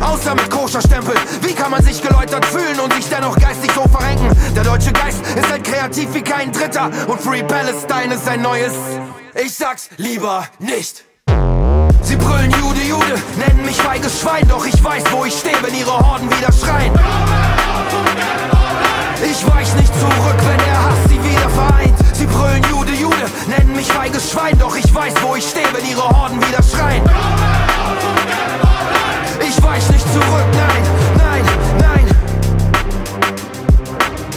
Außer 0.00 0.34
mit 0.34 0.50
Koscherstempel. 0.50 1.14
Wie 1.42 1.54
kann 1.54 1.70
man 1.70 1.82
sich 1.82 2.02
geläutert 2.02 2.44
fühlen 2.44 2.78
und 2.80 2.92
sich 2.92 3.08
dennoch 3.08 3.36
geistig 3.36 3.70
so 3.72 3.82
verrenken? 3.82 4.28
Der 4.54 4.64
deutsche 4.64 4.92
Geist 4.92 5.20
ist 5.36 5.50
halt 5.50 5.64
kreativ 5.64 6.12
wie 6.12 6.22
kein 6.22 6.52
Dritter 6.52 6.90
und 7.06 7.20
Free 7.20 7.42
Palestine 7.42 8.14
ist 8.14 8.28
ein 8.28 8.42
neues. 8.42 8.72
Ich 9.34 9.54
sag's 9.54 9.88
lieber 9.96 10.46
nicht. 10.58 11.04
Sie 12.02 12.16
brüllen 12.16 12.50
Jude, 12.52 12.82
Jude, 12.88 13.22
nennen 13.36 13.64
mich 13.64 13.76
feiges 13.76 14.20
Schwein, 14.20 14.46
doch 14.48 14.64
ich 14.64 14.82
weiß, 14.82 15.02
wo 15.10 15.24
ich 15.24 15.34
stehe, 15.34 15.56
wenn 15.62 15.74
ihre 15.74 15.98
Horden 15.98 16.30
wieder 16.30 16.52
schreien. 16.52 16.92
Ich 19.24 19.46
weich 19.46 19.74
nicht 19.74 19.92
zurück, 19.98 20.36
wenn 20.46 20.58
der 20.58 20.84
Hass 20.84 20.98
sie 21.08 21.22
wieder 21.24 21.50
vereint. 21.50 21.98
Sie 22.12 22.26
brüllen 22.26 22.62
Jude, 22.70 22.92
Jude, 22.92 23.26
nennen 23.48 23.74
mich 23.74 23.88
feiges 23.88 24.30
Schwein, 24.30 24.56
doch 24.58 24.76
ich 24.76 24.94
weiß, 24.94 25.14
wo 25.22 25.34
ich 25.34 25.48
stehe, 25.48 25.66
wenn 25.72 25.84
ihre 25.88 26.08
Horden 26.08 26.40
wieder 26.40 26.62
schreien. 26.62 27.02
Ich 29.48 29.62
weich 29.62 29.88
nicht 29.90 30.12
zurück, 30.12 30.46
nein, 30.52 30.82
nein, 31.18 31.44
nein. 31.78 32.06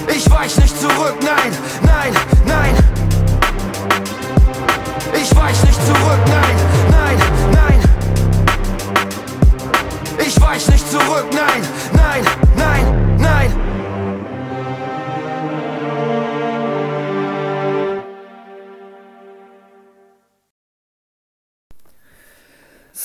Ich 0.07 0.29
weich 0.29 0.55
nicht 0.57 0.79
zurück, 0.79 1.15
nein, 1.21 1.51
nein, 1.81 2.13
nein. 2.45 2.75
Ich 5.13 5.35
weich 5.35 5.63
nicht 5.63 5.85
zurück, 5.85 6.19
nein, 6.27 6.55
nein, 6.91 7.17
nein. 7.51 7.79
Ich 10.19 10.39
weich 10.39 10.67
nicht 10.67 10.91
zurück, 10.91 11.25
nein, 11.31 11.63
nein, 11.93 12.23
nein, 12.55 13.08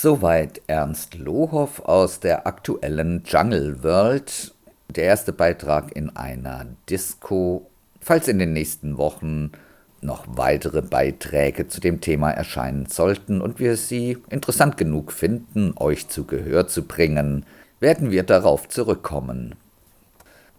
Soweit 0.04 0.60
Ernst 0.66 1.14
Lohoff 1.14 1.80
aus 1.80 2.20
der 2.20 2.46
aktuellen 2.46 3.22
Jungle 3.24 3.82
World. 3.82 4.52
Der 4.94 5.04
erste 5.04 5.32
Beitrag 5.32 5.96
in 5.96 6.14
einer 6.14 6.66
Disco. 6.90 7.70
Falls 8.02 8.28
in 8.28 8.38
den 8.38 8.52
nächsten 8.52 8.98
Wochen 8.98 9.52
noch 10.02 10.26
weitere 10.28 10.82
Beiträge 10.82 11.68
zu 11.68 11.80
dem 11.80 12.02
Thema 12.02 12.32
erscheinen 12.32 12.84
sollten 12.84 13.40
und 13.40 13.60
wir 13.60 13.78
sie 13.78 14.18
interessant 14.28 14.76
genug 14.76 15.10
finden, 15.10 15.72
euch 15.78 16.06
zu 16.08 16.24
Gehör 16.24 16.68
zu 16.68 16.82
bringen, 16.82 17.46
werden 17.80 18.10
wir 18.10 18.24
darauf 18.24 18.68
zurückkommen. 18.68 19.54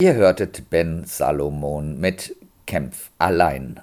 Ihr 0.01 0.15
hörtet 0.15 0.71
Ben 0.71 1.03
Salomon 1.05 1.99
mit 1.99 2.35
Kämpf 2.65 3.11
allein. 3.19 3.79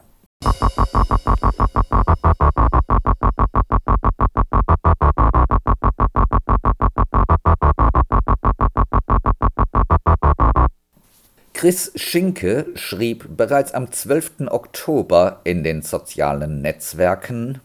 Chris 11.62 11.92
Schinke 11.94 12.66
schrieb 12.74 13.36
bereits 13.36 13.72
am 13.72 13.92
12. 13.92 14.48
Oktober 14.48 15.42
in 15.44 15.62
den 15.62 15.82
sozialen 15.82 16.60
Netzwerken 16.60 17.60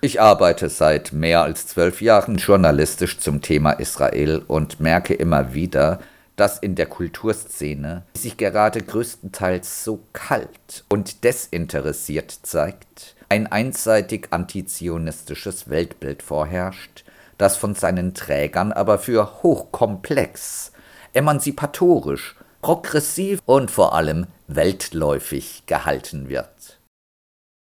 Ich 0.00 0.18
arbeite 0.18 0.70
seit 0.70 1.12
mehr 1.12 1.42
als 1.42 1.66
zwölf 1.66 2.00
Jahren 2.00 2.36
journalistisch 2.36 3.18
zum 3.18 3.42
Thema 3.42 3.72
Israel 3.72 4.42
und 4.48 4.80
merke 4.80 5.12
immer 5.12 5.52
wieder, 5.52 6.00
dass 6.36 6.58
in 6.58 6.74
der 6.74 6.86
Kulturszene 6.86 8.04
sich 8.16 8.38
gerade 8.38 8.80
größtenteils 8.80 9.84
so 9.84 10.00
kalt 10.14 10.86
und 10.88 11.22
desinteressiert 11.22 12.30
zeigt, 12.44 13.14
ein 13.28 13.46
einseitig 13.46 14.28
antizionistisches 14.30 15.68
Weltbild 15.68 16.22
vorherrscht, 16.22 17.04
das 17.38 17.56
von 17.56 17.74
seinen 17.74 18.14
Trägern 18.14 18.72
aber 18.72 18.98
für 18.98 19.42
hochkomplex, 19.42 20.72
emanzipatorisch, 21.12 22.36
progressiv 22.60 23.40
und 23.44 23.70
vor 23.70 23.94
allem 23.94 24.26
weltläufig 24.46 25.64
gehalten 25.66 26.28
wird. 26.28 26.78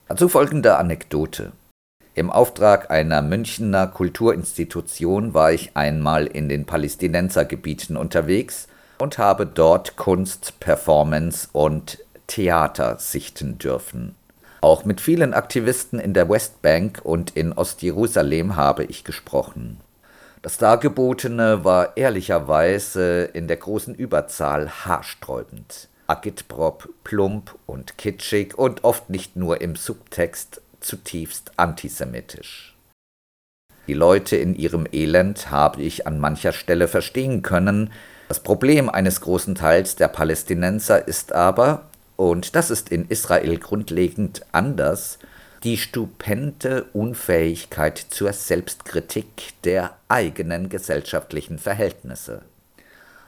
Dazu 0.09 0.29
folgende 0.29 0.77
Anekdote. 0.77 1.53
Im 2.15 2.31
Auftrag 2.31 2.91
einer 2.91 3.23
Münchner 3.23 3.87
Kulturinstitution 3.87 5.35
war 5.35 5.53
ich 5.53 5.77
einmal 5.77 6.27
in 6.27 6.49
den 6.49 6.65
Palästinensergebieten 6.65 7.97
unterwegs 7.97 8.67
und 8.99 9.19
habe 9.19 9.47
dort 9.47 9.97
Kunst, 9.97 10.59
Performance 10.59 11.49
und 11.53 11.99
Theater 12.27 12.99
sichten 12.99 13.59
dürfen. 13.59 14.17
Auch 14.61 14.85
mit 14.85 15.01
vielen 15.01 15.35
Aktivisten 15.35 16.01
in 16.01 16.15
der 16.15 16.29
Westbank 16.29 17.01
und 17.05 17.37
in 17.37 17.53
Ostjerusalem 17.53 18.57
habe 18.57 18.85
ich 18.85 19.05
gesprochen. 19.05 19.81
Das 20.43 20.59
Dargebotene 20.59 21.65
war 21.65 21.97
ehrlicherweise 21.97 23.25
in 23.25 23.49
der 23.49 23.57
großen 23.57 23.95
Überzahl 23.95 24.69
haarsträubend, 24.85 25.89
agitprop, 26.07 26.89
plump 27.05 27.55
und 27.67 27.99
kitschig 27.99 28.57
und 28.57 28.85
oft 28.85 29.11
nicht 29.11 29.37
nur 29.37 29.61
im 29.61 29.77
Subtext 29.77 30.61
zutiefst 30.81 31.53
antisemitisch. 31.57 32.77
Die 33.89 33.95
Leute 33.95 34.37
in 34.37 34.55
ihrem 34.55 34.87
Elend 34.93 35.51
habe 35.51 35.83
ich 35.83 36.07
an 36.07 36.21
mancher 36.21 36.53
Stelle 36.53 36.89
verstehen 36.89 37.43
können. 37.43 37.91
Das 38.29 38.41
Problem 38.41 38.91
eines 38.91 39.21
großen 39.23 39.55
Teils 39.55 39.97
der 39.97 40.09
Palästinenser 40.09 41.09
ist 41.09 41.33
aber, 41.33 41.87
und 42.19 42.57
das 42.57 42.71
ist 42.73 42.89
in 42.91 43.07
Israel 43.09 43.59
grundlegend 43.59 44.45
anders, 44.51 45.21
die 45.63 45.77
stupende 45.77 46.87
Unfähigkeit 46.93 47.97
zur 47.97 48.33
Selbstkritik 48.33 49.55
der 49.63 49.97
eigenen 50.09 50.69
gesellschaftlichen 50.69 51.61
Verhältnisse. 51.61 52.43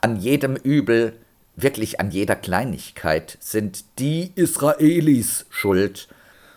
An 0.00 0.16
jedem 0.16 0.56
Übel, 0.56 1.12
wirklich 1.54 2.00
an 2.00 2.10
jeder 2.10 2.34
Kleinigkeit 2.34 3.38
sind 3.40 3.84
die 4.00 4.32
Israelis 4.34 5.46
schuld, 5.50 6.08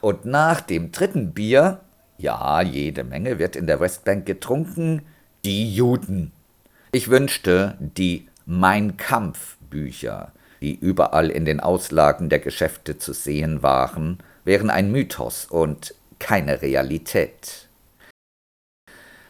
und 0.02 0.26
nach 0.26 0.60
dem 0.60 0.92
dritten 0.92 1.34
Bier, 1.34 1.82
ja, 2.18 2.62
jede 2.64 3.04
Menge 3.04 3.38
wird 3.38 3.56
in 3.56 3.68
der 3.68 3.80
Westbank 3.80 4.26
getrunken, 4.26 5.04
die 5.46 5.72
Juden. 5.72 6.32
Ich 6.92 7.10
wünschte, 7.10 7.78
die 7.80 8.28
Mein 8.48 8.98
Kampf 8.98 9.58
Bücher, 9.70 10.33
die 10.64 10.80
überall 10.80 11.30
in 11.30 11.44
den 11.44 11.60
Auslagen 11.60 12.30
der 12.30 12.40
Geschäfte 12.40 12.98
zu 12.98 13.12
sehen 13.12 13.62
waren, 13.62 14.20
wären 14.46 14.70
ein 14.70 14.94
Mythos 14.94 15.46
und 15.46 15.94
keine 16.20 16.62
Realität. 16.62 17.68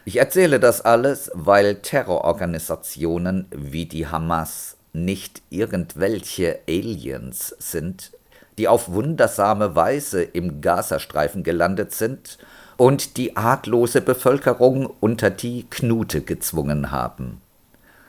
Ich 0.04 0.16
erzähle 0.16 0.60
das 0.60 0.82
alles, 0.82 1.32
weil 1.34 1.76
Terrororganisationen 1.76 3.46
wie 3.50 3.86
die 3.86 4.06
Hamas 4.06 4.76
nicht 4.92 5.42
irgendwelche 5.50 6.60
Aliens 6.68 7.56
sind, 7.58 8.12
die 8.56 8.68
auf 8.68 8.92
wundersame 8.92 9.74
Weise 9.74 10.22
im 10.22 10.60
Gazastreifen 10.60 11.42
gelandet 11.42 11.92
sind 11.92 12.38
und 12.76 13.16
die 13.16 13.36
arglose 13.36 14.00
Bevölkerung 14.00 14.86
unter 15.00 15.30
die 15.30 15.66
Knute 15.68 16.20
gezwungen 16.20 16.92
haben. 16.92 17.40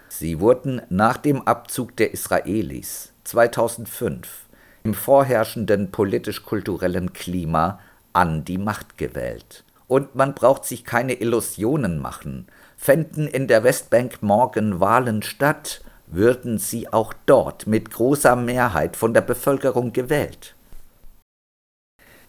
Sie 0.09 0.39
wurden 0.39 0.83
nach 0.89 1.17
dem 1.17 1.41
Abzug 1.41 1.95
der 1.97 2.13
Israelis 2.13 3.13
2005 3.25 4.45
im 4.83 4.93
vorherrschenden 4.93 5.91
politisch-kulturellen 5.91 7.11
Klima 7.11 7.79
an 8.13 8.45
die 8.45 8.57
Macht 8.57 8.97
gewählt. 8.97 9.63
Und 9.88 10.15
man 10.15 10.33
braucht 10.33 10.65
sich 10.65 10.83
keine 10.83 11.13
Illusionen 11.13 11.99
machen. 11.99 12.47
Fänden 12.77 13.27
in 13.27 13.47
der 13.47 13.63
Westbank 13.63 14.21
morgen 14.21 14.79
Wahlen 14.79 15.21
statt, 15.21 15.81
würden 16.07 16.59
sie 16.59 16.91
auch 16.93 17.13
dort 17.25 17.67
mit 17.67 17.91
großer 17.91 18.35
Mehrheit 18.35 18.95
von 18.95 19.13
der 19.13 19.21
Bevölkerung 19.21 19.91
gewählt. 19.91 20.53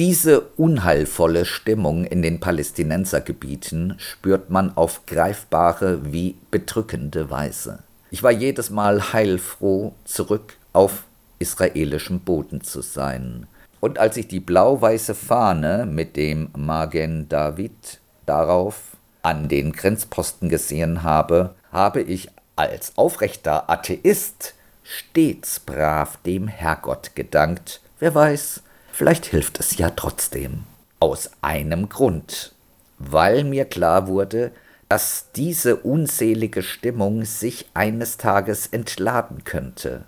Diese 0.00 0.40
unheilvolle 0.40 1.46
Stimmung 1.46 2.04
in 2.04 2.20
den 2.20 2.40
Palästinensergebieten 2.40 3.94
spürt 3.98 4.50
man 4.50 4.76
auf 4.76 5.06
greifbare 5.06 6.12
wie 6.12 6.36
bedrückende 6.50 7.30
Weise. 7.30 7.78
Ich 8.10 8.22
war 8.22 8.30
jedes 8.30 8.70
Mal 8.70 9.12
heilfroh, 9.12 9.94
zurück 10.04 10.58
auf 10.76 11.04
israelischem 11.38 12.20
Boden 12.20 12.60
zu 12.60 12.82
sein. 12.82 13.46
Und 13.80 13.98
als 13.98 14.16
ich 14.18 14.28
die 14.28 14.40
blau-weiße 14.40 15.14
Fahne 15.14 15.86
mit 15.86 16.16
dem 16.16 16.50
Magen 16.54 17.28
David 17.28 18.00
darauf 18.26 18.96
an 19.22 19.48
den 19.48 19.72
Grenzposten 19.72 20.48
gesehen 20.48 21.02
habe, 21.02 21.54
habe 21.72 22.02
ich 22.02 22.28
als 22.56 22.92
aufrechter 22.96 23.70
Atheist 23.70 24.54
stets 24.82 25.60
brav 25.60 26.18
dem 26.26 26.46
Herrgott 26.46 27.14
gedankt. 27.14 27.80
Wer 27.98 28.14
weiß, 28.14 28.62
vielleicht 28.92 29.26
hilft 29.26 29.58
es 29.60 29.78
ja 29.78 29.90
trotzdem. 29.90 30.64
Aus 31.00 31.30
einem 31.40 31.88
Grund, 31.88 32.52
weil 32.98 33.44
mir 33.44 33.64
klar 33.64 34.08
wurde, 34.08 34.52
dass 34.88 35.26
diese 35.34 35.76
unselige 35.76 36.62
Stimmung 36.62 37.24
sich 37.24 37.66
eines 37.74 38.18
Tages 38.18 38.66
entladen 38.66 39.44
könnte. 39.44 40.04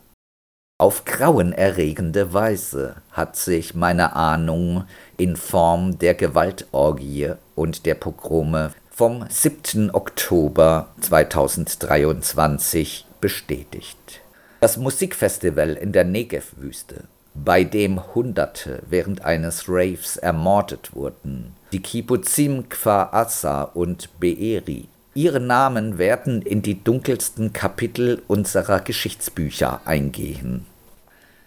Auf 0.80 1.04
grauenerregende 1.04 2.32
Weise 2.32 3.02
hat 3.10 3.34
sich 3.34 3.74
meine 3.74 4.14
Ahnung 4.14 4.84
in 5.16 5.34
Form 5.34 5.98
der 5.98 6.14
Gewaltorgie 6.14 7.32
und 7.56 7.84
der 7.84 7.96
Pogrome 7.96 8.70
vom 8.88 9.26
7. 9.28 9.92
Oktober 9.92 10.90
2023 11.00 13.06
bestätigt. 13.20 14.20
Das 14.60 14.76
Musikfestival 14.76 15.74
in 15.74 15.90
der 15.90 16.04
Negev-Wüste, 16.04 17.02
bei 17.34 17.64
dem 17.64 18.14
Hunderte 18.14 18.84
während 18.88 19.24
eines 19.24 19.68
Raves 19.68 20.16
ermordet 20.16 20.94
wurden, 20.94 21.56
die 21.72 21.82
Kibbutzim 21.82 22.68
Kfar 22.68 23.12
Assa 23.12 23.64
und 23.64 24.10
Be'eri, 24.20 24.86
ihre 25.14 25.40
Namen 25.40 25.98
werden 25.98 26.42
in 26.42 26.62
die 26.62 26.82
dunkelsten 26.82 27.52
Kapitel 27.52 28.22
unserer 28.26 28.80
Geschichtsbücher 28.80 29.82
eingehen. 29.84 30.66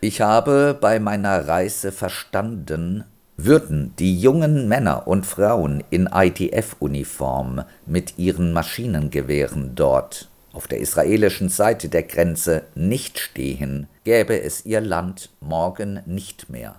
Ich 0.02 0.22
habe 0.22 0.78
bei 0.80 1.00
meiner 1.00 1.48
Reise 1.48 1.92
verstanden, 1.92 3.04
würden 3.38 3.94
die 3.98 4.20
jungen 4.20 4.68
Männer 4.68 5.08
und 5.08 5.26
Frauen 5.26 5.84
in 5.90 6.10
IDF-Uniform 6.12 7.64
mit 7.86 8.18
ihren 8.18 8.54
Maschinengewehren 8.54 9.76
dort 9.76 10.28
auf 10.54 10.68
der 10.68 10.80
israelischen 10.80 11.50
Seite 11.50 11.90
der 11.90 12.04
Grenze 12.04 12.64
nicht 12.76 13.20
stehen, 13.20 13.88
gäbe 14.04 14.42
es 14.42 14.66
ihr 14.66 14.82
Land 14.82 15.30
morgen 15.40 16.02
nicht 16.06 16.50
mehr. 16.50 16.76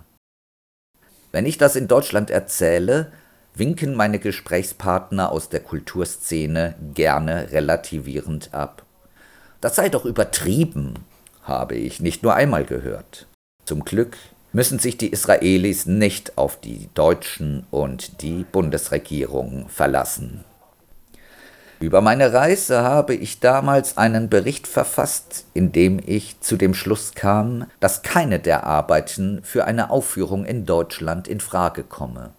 Wenn 1.30 1.46
ich 1.46 1.56
das 1.56 1.76
in 1.76 1.88
Deutschland 1.88 2.30
erzähle, 2.30 3.10
winken 3.54 3.94
meine 3.94 4.18
Gesprächspartner 4.18 5.30
aus 5.30 5.48
der 5.48 5.60
Kulturszene 5.60 6.74
gerne 6.94 7.52
relativierend 7.52 8.52
ab. 8.52 8.82
Das 9.60 9.76
sei 9.76 9.88
doch 9.88 10.04
übertrieben, 10.04 11.04
habe 11.42 11.74
ich 11.74 12.00
nicht 12.00 12.22
nur 12.22 12.34
einmal 12.34 12.64
gehört. 12.64 13.26
Zum 13.64 13.84
Glück 13.84 14.16
müssen 14.52 14.78
sich 14.78 14.98
die 14.98 15.08
Israelis 15.08 15.86
nicht 15.86 16.36
auf 16.36 16.60
die 16.60 16.88
Deutschen 16.94 17.66
und 17.70 18.22
die 18.22 18.44
Bundesregierung 18.44 19.68
verlassen. 19.68 20.44
Über 21.80 22.00
meine 22.00 22.32
Reise 22.32 22.82
habe 22.82 23.14
ich 23.14 23.40
damals 23.40 23.96
einen 23.96 24.28
Bericht 24.28 24.68
verfasst, 24.68 25.46
in 25.52 25.72
dem 25.72 26.00
ich 26.04 26.38
zu 26.40 26.56
dem 26.56 26.74
Schluss 26.74 27.12
kam, 27.14 27.66
dass 27.80 28.02
keine 28.02 28.38
der 28.38 28.64
Arbeiten 28.64 29.40
für 29.42 29.64
eine 29.64 29.90
Aufführung 29.90 30.44
in 30.44 30.64
Deutschland 30.64 31.26
in 31.26 31.40
Frage 31.40 31.82
komme. 31.82 32.30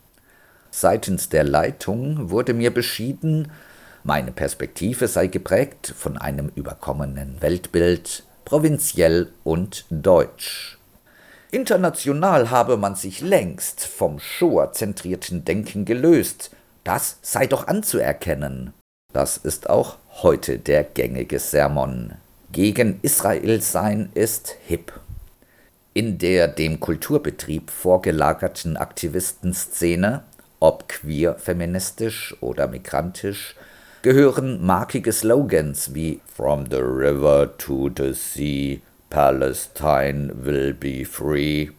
Seitens 0.75 1.29
der 1.29 1.43
Leitung 1.43 2.31
wurde 2.31 2.55
mir 2.55 2.73
beschieden, 2.73 3.51
meine 4.03 4.31
Perspektive 4.31 5.07
sei 5.07 5.27
geprägt 5.27 5.93
von 5.95 6.17
einem 6.17 6.51
überkommenen 6.55 7.39
Weltbild, 7.43 8.23
provinziell 8.43 9.31
und 9.43 9.85
deutsch. 9.91 10.79
International 11.51 12.49
habe 12.49 12.77
man 12.77 12.95
sich 12.95 13.21
längst 13.21 13.85
vom 13.85 14.19
Shoah-zentrierten 14.19 15.45
Denken 15.45 15.85
gelöst. 15.85 16.49
Das 16.83 17.19
sei 17.21 17.45
doch 17.45 17.67
anzuerkennen. 17.67 18.73
Das 19.13 19.37
ist 19.37 19.69
auch 19.69 19.97
heute 20.23 20.57
der 20.57 20.83
gängige 20.83 21.37
Sermon. 21.37 22.13
Gegen 22.51 22.97
Israel 23.03 23.61
sein 23.61 24.09
ist 24.15 24.57
hip. 24.65 24.91
In 25.93 26.17
der 26.17 26.47
dem 26.47 26.79
Kulturbetrieb 26.79 27.69
vorgelagerten 27.69 28.75
Aktivistenszene, 28.75 30.23
ob 30.63 30.87
queer 30.87 31.35
feministisch 31.35 32.37
oder 32.39 32.67
migrantisch, 32.67 33.55
gehören 34.01 34.65
markige 34.65 35.11
Slogans 35.11 35.93
wie 35.93 36.21
From 36.25 36.67
the 36.71 36.77
river 36.77 37.57
to 37.57 37.89
the 37.93 38.13
sea, 38.13 38.79
Palestine 39.09 40.31
will 40.33 40.73
be 40.73 41.03
free, 41.03 41.71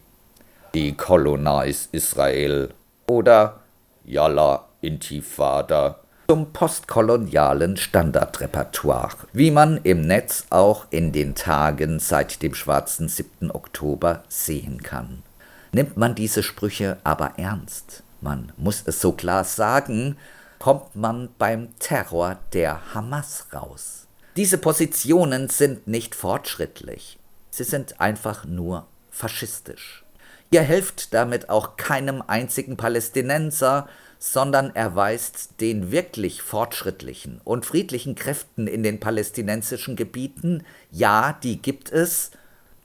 Decolonize 0.75 1.89
Israel 1.93 2.69
oder 3.07 3.61
Yalla 4.05 4.65
Intifada 4.81 5.99
zum 6.27 6.53
postkolonialen 6.53 7.77
Standardrepertoire, 7.77 9.15
wie 9.33 9.49
man 9.49 9.79
im 9.83 10.01
Netz 10.01 10.45
auch 10.51 10.85
in 10.91 11.11
den 11.11 11.33
Tagen 11.33 11.99
seit 11.99 12.43
dem 12.43 12.53
schwarzen 12.53 13.09
7. 13.09 13.49
Oktober 13.49 14.23
sehen 14.27 14.83
kann. 14.83 15.23
Nimmt 15.71 15.97
man 15.97 16.13
diese 16.13 16.43
Sprüche 16.43 16.97
aber 17.03 17.33
ernst? 17.37 18.03
Man 18.25 18.51
muss 18.57 18.81
es 18.85 18.99
so 18.99 19.11
klar 19.11 19.43
sagen, 19.43 20.17
kommt 20.57 20.95
man 20.95 21.29
beim 21.37 21.77
Terror 21.77 22.39
der 22.53 22.93
Hamas 22.93 23.45
raus. 23.53 24.07
Diese 24.35 24.57
Positionen 24.57 25.47
sind 25.47 25.87
nicht 25.87 26.15
fortschrittlich, 26.15 27.19
sie 27.51 27.63
sind 27.63 28.01
einfach 28.01 28.43
nur 28.45 28.87
faschistisch. 29.11 30.03
Ihr 30.49 30.61
helft 30.61 31.13
damit 31.13 31.49
auch 31.49 31.77
keinem 31.77 32.23
einzigen 32.25 32.77
Palästinenser, 32.77 33.87
sondern 34.17 34.75
erweist 34.75 35.61
den 35.61 35.91
wirklich 35.91 36.41
fortschrittlichen 36.41 37.41
und 37.43 37.65
friedlichen 37.65 38.15
Kräften 38.15 38.65
in 38.65 38.81
den 38.81 38.99
palästinensischen 38.99 39.95
Gebieten, 39.95 40.63
ja, 40.89 41.37
die 41.43 41.61
gibt 41.61 41.91
es, 41.91 42.31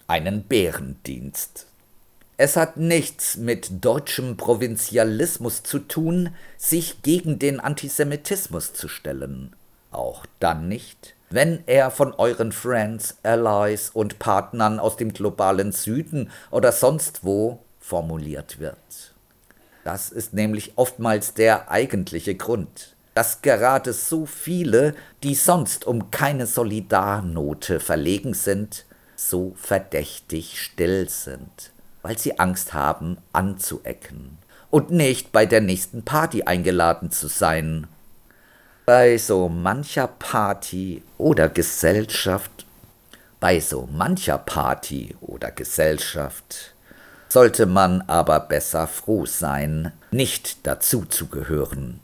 einen 0.06 0.44
Bärendienst. 0.44 1.69
Es 2.42 2.56
hat 2.56 2.78
nichts 2.78 3.36
mit 3.36 3.84
deutschem 3.84 4.38
Provinzialismus 4.38 5.62
zu 5.62 5.78
tun, 5.78 6.30
sich 6.56 7.02
gegen 7.02 7.38
den 7.38 7.60
Antisemitismus 7.60 8.72
zu 8.72 8.88
stellen. 8.88 9.54
Auch 9.90 10.24
dann 10.38 10.66
nicht, 10.66 11.16
wenn 11.28 11.62
er 11.66 11.90
von 11.90 12.14
euren 12.14 12.52
Friends, 12.52 13.18
Allies 13.22 13.90
und 13.90 14.18
Partnern 14.18 14.80
aus 14.80 14.96
dem 14.96 15.12
globalen 15.12 15.72
Süden 15.72 16.30
oder 16.50 16.72
sonst 16.72 17.24
wo 17.24 17.58
formuliert 17.78 18.58
wird. 18.58 19.12
Das 19.84 20.08
ist 20.08 20.32
nämlich 20.32 20.72
oftmals 20.76 21.34
der 21.34 21.70
eigentliche 21.70 22.36
Grund, 22.36 22.96
dass 23.12 23.42
gerade 23.42 23.92
so 23.92 24.24
viele, 24.24 24.94
die 25.22 25.34
sonst 25.34 25.86
um 25.86 26.10
keine 26.10 26.46
Solidarnote 26.46 27.80
verlegen 27.80 28.32
sind, 28.32 28.86
so 29.14 29.52
verdächtig 29.56 30.58
still 30.58 31.06
sind 31.10 31.70
weil 32.02 32.18
sie 32.18 32.38
Angst 32.38 32.74
haben, 32.74 33.18
anzuecken 33.32 34.38
und 34.70 34.90
nicht 34.90 35.32
bei 35.32 35.46
der 35.46 35.60
nächsten 35.60 36.04
Party 36.04 36.44
eingeladen 36.44 37.10
zu 37.10 37.28
sein. 37.28 37.86
Bei 38.86 39.18
so 39.18 39.48
mancher 39.48 40.08
Party 40.08 41.02
oder 41.18 41.48
Gesellschaft, 41.48 42.66
bei 43.38 43.60
so 43.60 43.88
mancher 43.90 44.38
Party 44.38 45.16
oder 45.20 45.50
Gesellschaft 45.50 46.74
sollte 47.28 47.66
man 47.66 48.02
aber 48.02 48.40
besser 48.40 48.86
froh 48.86 49.24
sein, 49.24 49.92
nicht 50.10 50.66
dazu 50.66 51.04
zu 51.04 51.28
gehören. 51.28 52.00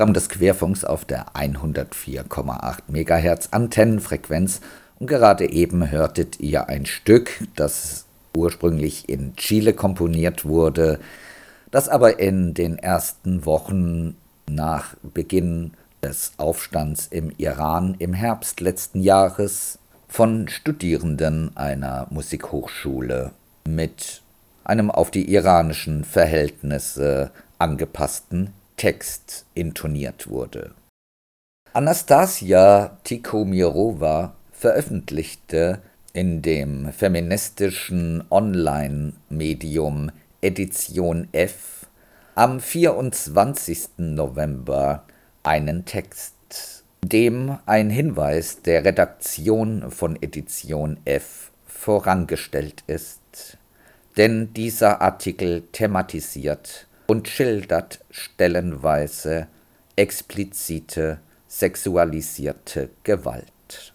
Programm 0.00 0.14
des 0.14 0.30
Querfunks 0.30 0.82
auf 0.86 1.04
der 1.04 1.26
104,8 1.34 2.78
MHz 2.88 3.48
Antennenfrequenz. 3.50 4.62
Und 4.98 5.08
gerade 5.08 5.50
eben 5.50 5.90
hörtet 5.90 6.40
ihr 6.40 6.70
ein 6.70 6.86
Stück, 6.86 7.46
das 7.54 8.06
ursprünglich 8.34 9.10
in 9.10 9.36
Chile 9.36 9.74
komponiert 9.74 10.46
wurde, 10.46 11.00
das 11.70 11.90
aber 11.90 12.18
in 12.18 12.54
den 12.54 12.78
ersten 12.78 13.44
Wochen 13.44 14.16
nach 14.48 14.96
Beginn 15.02 15.72
des 16.02 16.32
Aufstands 16.38 17.06
im 17.10 17.30
Iran 17.36 17.94
im 17.98 18.14
Herbst 18.14 18.62
letzten 18.62 19.00
Jahres 19.02 19.78
von 20.08 20.48
Studierenden 20.48 21.54
einer 21.58 22.06
Musikhochschule 22.08 23.32
mit 23.68 24.22
einem 24.64 24.90
auf 24.90 25.10
die 25.10 25.30
iranischen 25.30 26.04
Verhältnisse 26.04 27.32
angepassten 27.58 28.54
Text 28.80 29.44
intoniert 29.52 30.30
wurde. 30.30 30.70
Anastasia 31.74 32.96
Tikhomirova 33.04 34.34
veröffentlichte 34.52 35.82
in 36.14 36.40
dem 36.40 36.90
feministischen 36.90 38.24
Online-Medium 38.30 40.10
Edition 40.40 41.28
F 41.32 41.88
am 42.34 42.58
24. 42.58 43.98
November 43.98 45.04
einen 45.42 45.84
Text, 45.84 46.82
dem 47.04 47.58
ein 47.66 47.90
Hinweis 47.90 48.62
der 48.62 48.86
Redaktion 48.86 49.90
von 49.90 50.16
Edition 50.22 50.96
F 51.04 51.52
vorangestellt 51.66 52.82
ist, 52.86 53.58
denn 54.16 54.54
dieser 54.54 55.02
Artikel 55.02 55.64
thematisiert 55.70 56.86
und 57.10 57.26
schildert 57.26 57.98
stellenweise 58.12 59.48
explizite 59.96 61.18
sexualisierte 61.48 62.90
Gewalt. 63.02 63.92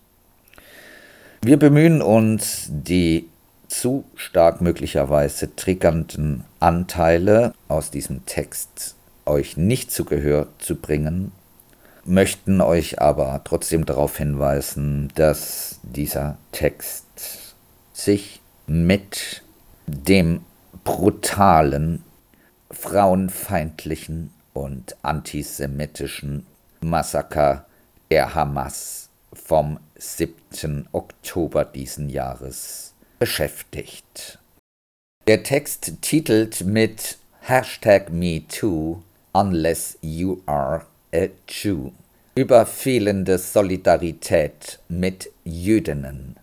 Wir 1.41 1.57
bemühen 1.57 2.01
uns, 2.01 2.67
die 2.69 3.29
zu 3.69 4.03
stark 4.15 4.59
möglicherweise 4.59 5.55
triggernden 5.55 6.43
Anteile 6.59 7.53
aus 7.69 7.89
diesem 7.89 8.25
Text 8.25 8.95
euch 9.25 9.55
nicht 9.55 9.91
zu 9.91 10.03
Gehör 10.03 10.49
zu 10.59 10.75
bringen, 10.75 11.31
möchten 12.03 12.59
euch 12.59 12.99
aber 12.99 13.39
trotzdem 13.45 13.85
darauf 13.85 14.17
hinweisen, 14.17 15.09
dass 15.15 15.79
dieser 15.83 16.37
Text 16.51 17.05
sich 17.93 18.41
mit 18.67 19.41
dem 19.87 20.41
brutalen 20.83 22.03
frauenfeindlichen 22.85 24.31
und 24.53 24.95
antisemitischen 25.01 26.45
Massaker 26.81 27.65
der 28.11 28.35
Hamas 28.35 29.09
vom 29.33 29.79
7. 29.95 30.87
Oktober 30.91 31.65
diesen 31.65 32.09
Jahres 32.09 32.93
beschäftigt. 33.17 34.37
Der 35.25 35.41
Text 35.41 35.93
titelt 36.01 36.63
mit 36.63 37.17
Hashtag 37.41 38.11
MeToo 38.11 39.01
Unless 39.33 39.97
You 40.01 40.41
Are 40.45 40.85
a 41.11 41.27
Jew 41.47 41.89
über 42.35 42.67
fehlende 42.67 43.39
Solidarität 43.39 44.79
mit 44.89 45.31
Jüdinnen. 45.43 46.35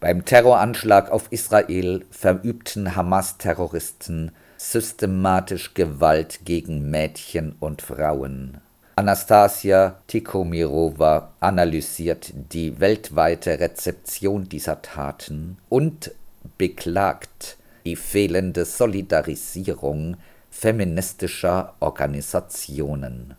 Beim 0.00 0.26
Terroranschlag 0.26 1.10
auf 1.10 1.28
Israel 1.30 2.04
verübten 2.10 2.94
Hamas-Terroristen 2.94 4.32
systematisch 4.72 5.74
Gewalt 5.74 6.40
gegen 6.44 6.90
Mädchen 6.90 7.54
und 7.60 7.82
Frauen. 7.82 8.60
Anastasia 8.96 10.00
Tikomirova 10.06 11.32
analysiert 11.40 12.32
die 12.34 12.80
weltweite 12.80 13.60
Rezeption 13.60 14.48
dieser 14.48 14.82
Taten 14.82 15.58
und 15.68 16.12
beklagt 16.58 17.58
die 17.84 17.96
fehlende 17.96 18.64
Solidarisierung 18.64 20.16
feministischer 20.50 21.74
Organisationen. 21.80 23.34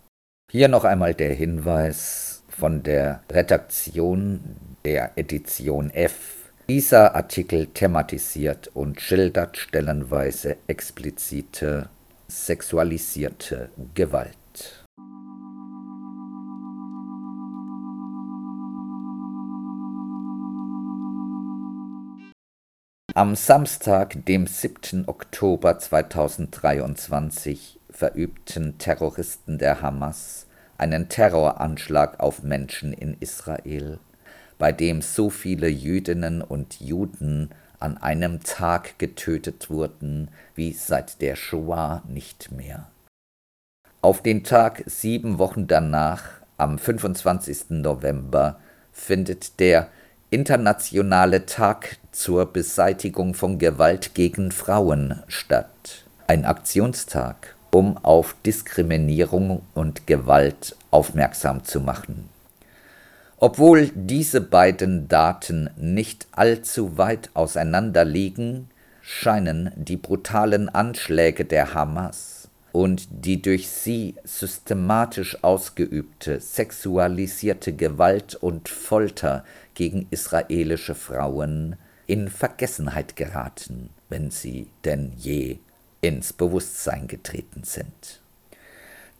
Hier 0.52 0.68
noch 0.70 0.86
einmal 0.86 1.14
der 1.14 1.34
Hinweis 1.34 2.44
von 2.48 2.84
der 2.84 3.22
Redaktion 3.30 4.40
der 4.86 5.18
Edition 5.18 5.90
F. 5.90 6.37
Dieser 6.70 7.16
Artikel 7.16 7.68
thematisiert 7.68 8.70
und 8.74 9.00
schildert 9.00 9.56
stellenweise 9.56 10.58
explizite 10.68 11.88
sexualisierte 12.28 13.70
Gewalt. 13.94 14.84
Am 23.14 23.38
Samstag, 23.38 24.26
dem 24.26 24.46
7. 24.46 25.08
Oktober 25.08 25.80
2023, 25.80 27.80
verübten 27.90 28.78
Terroristen 28.78 29.58
der 29.58 29.82
Hamas 29.82 30.48
einen 30.78 31.08
Terroranschlag 31.08 32.20
auf 32.20 32.44
Menschen 32.44 32.92
in 32.92 33.16
Israel, 33.22 34.00
bei 34.58 34.72
dem 34.72 35.02
so 35.02 35.30
viele 35.30 35.68
Jüdinnen 35.68 36.42
und 36.42 36.80
Juden 36.80 37.50
an 37.80 37.98
einem 37.98 38.44
Tag 38.44 38.98
getötet 38.98 39.70
wurden 39.70 40.30
wie 40.56 40.74
seit 40.74 41.22
der 41.22 41.36
Shoah 41.36 42.02
nicht 42.08 42.52
mehr. 42.52 42.88
Auf 44.02 44.22
den 44.24 44.44
Tag 44.44 44.84
sieben 44.86 45.38
Wochen 45.38 45.68
danach, 45.68 46.24
am 46.58 46.80
25. 46.80 47.70
November, 47.70 48.60
findet 48.92 49.60
der 49.60 49.90
Internationale 50.30 51.46
Tag 51.46 51.98
zur 52.12 52.52
Beseitigung 52.52 53.34
von 53.34 53.60
Gewalt 53.60 54.16
gegen 54.16 54.52
Frauen 54.52 55.24
statt, 55.28 56.06
ein 56.28 56.46
Aktionstag 56.46 57.56
um 57.72 57.98
auf 57.98 58.36
Diskriminierung 58.46 59.62
und 59.74 60.08
Gewalt 60.08 60.76
aufmerksam 60.90 61.64
zu 61.64 61.80
machen. 61.80 62.30
Obwohl 63.40 63.92
diese 63.94 64.42
beiden 64.42 65.08
Daten 65.08 65.70
nicht 65.78 66.28
allzu 66.32 66.98
weit 66.98 67.30
auseinander 67.36 68.04
liegen, 68.04 68.70
scheinen 69.02 69.72
die 69.76 69.98
brutalen 69.98 70.70
Anschläge 70.70 71.46
der 71.46 71.76
Hamas 71.76 72.50
und 72.72 73.08
die 73.12 73.42
durch 73.42 73.70
sie 73.70 74.16
systematisch 74.24 75.44
ausgeübte 75.44 76.40
sexualisierte 76.40 77.74
Gewalt 77.74 78.34
und 78.36 78.70
Folter 78.70 79.46
gegen 79.76 80.08
israelische 80.10 80.96
Frauen 80.96 81.76
in 82.08 82.30
Vergessenheit 82.30 83.16
geraten, 83.16 83.92
wenn 84.10 84.32
sie 84.32 84.68
denn 84.84 85.12
je 85.16 85.60
ins 86.02 86.34
Bewusstsein 86.34 87.08
getreten 87.08 87.64
sind. 87.64 88.22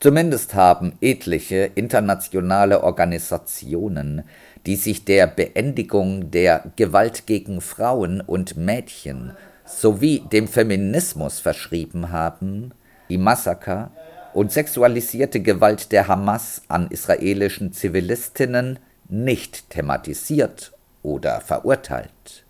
Zumindest 0.00 0.54
haben 0.54 0.92
etliche 1.00 1.70
internationale 1.74 2.84
Organisationen, 2.84 4.22
die 4.64 4.76
sich 4.76 5.04
der 5.04 5.26
Beendigung 5.26 6.30
der 6.30 6.70
Gewalt 6.76 7.26
gegen 7.26 7.60
Frauen 7.60 8.20
und 8.20 8.56
Mädchen 8.56 9.32
sowie 9.64 10.20
dem 10.20 10.46
Feminismus 10.46 11.40
verschrieben 11.40 12.12
haben, 12.12 12.70
die 13.08 13.18
Massaker 13.18 13.90
und 14.34 14.52
sexualisierte 14.52 15.40
Gewalt 15.40 15.90
der 15.90 16.06
Hamas 16.06 16.62
an 16.68 16.86
israelischen 16.88 17.72
Zivilistinnen 17.72 18.78
nicht 19.08 19.68
thematisiert 19.68 20.74
oder 21.02 21.40
verurteilt. 21.40 22.44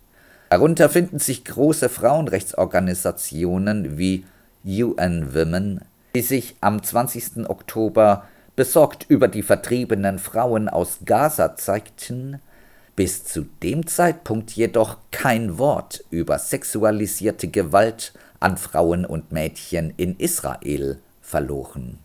Darunter 0.51 0.87
finden 0.87 1.17
sich 1.17 1.45
große 1.45 1.89
Frauenrechtsorganisationen 1.89 3.97
wie 3.97 4.25
UN 4.65 5.33
Women, 5.33 5.81
die 6.15 6.21
sich 6.21 6.55
am 6.61 6.81
20. 6.81 7.49
Oktober 7.49 8.27
besorgt 8.55 9.05
über 9.07 9.27
die 9.27 9.43
vertriebenen 9.43 10.19
Frauen 10.19 10.67
aus 10.67 10.99
Gaza 11.05 11.55
zeigten, 11.55 12.41
bis 12.95 13.23
zu 13.23 13.45
dem 13.63 13.87
Zeitpunkt 13.87 14.51
jedoch 14.51 14.97
kein 15.11 15.57
Wort 15.57 16.03
über 16.09 16.37
sexualisierte 16.37 17.47
Gewalt 17.47 18.13
an 18.39 18.57
Frauen 18.57 19.05
und 19.05 19.31
Mädchen 19.31 19.93
in 19.95 20.17
Israel 20.17 20.99
verloren. 21.21 21.99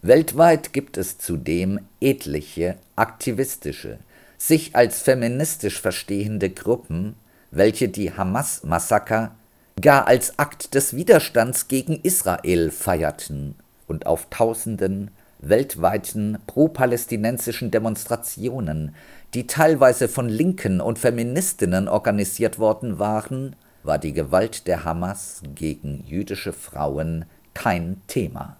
Weltweit 0.00 0.72
gibt 0.72 0.96
es 0.96 1.18
zudem 1.18 1.80
etliche 2.00 2.76
aktivistische, 2.96 3.98
sich 4.38 4.76
als 4.76 5.02
feministisch 5.02 5.80
verstehende 5.80 6.50
Gruppen, 6.50 7.16
welche 7.50 7.88
die 7.88 8.12
Hamas-Massaker 8.12 9.34
gar 9.80 10.06
als 10.06 10.38
Akt 10.38 10.74
des 10.74 10.94
Widerstands 10.96 11.68
gegen 11.68 12.00
Israel 12.02 12.70
feierten 12.70 13.56
und 13.86 14.06
auf 14.06 14.28
tausenden 14.30 15.10
weltweiten 15.40 16.38
pro-palästinensischen 16.46 17.70
Demonstrationen, 17.70 18.94
die 19.34 19.46
teilweise 19.46 20.08
von 20.08 20.28
Linken 20.28 20.80
und 20.80 20.98
Feministinnen 20.98 21.88
organisiert 21.88 22.58
worden 22.58 22.98
waren, 22.98 23.56
war 23.82 23.98
die 23.98 24.12
Gewalt 24.12 24.66
der 24.66 24.84
Hamas 24.84 25.42
gegen 25.54 26.04
jüdische 26.06 26.52
Frauen 26.52 27.26
kein 27.52 28.00
Thema. 28.06 28.56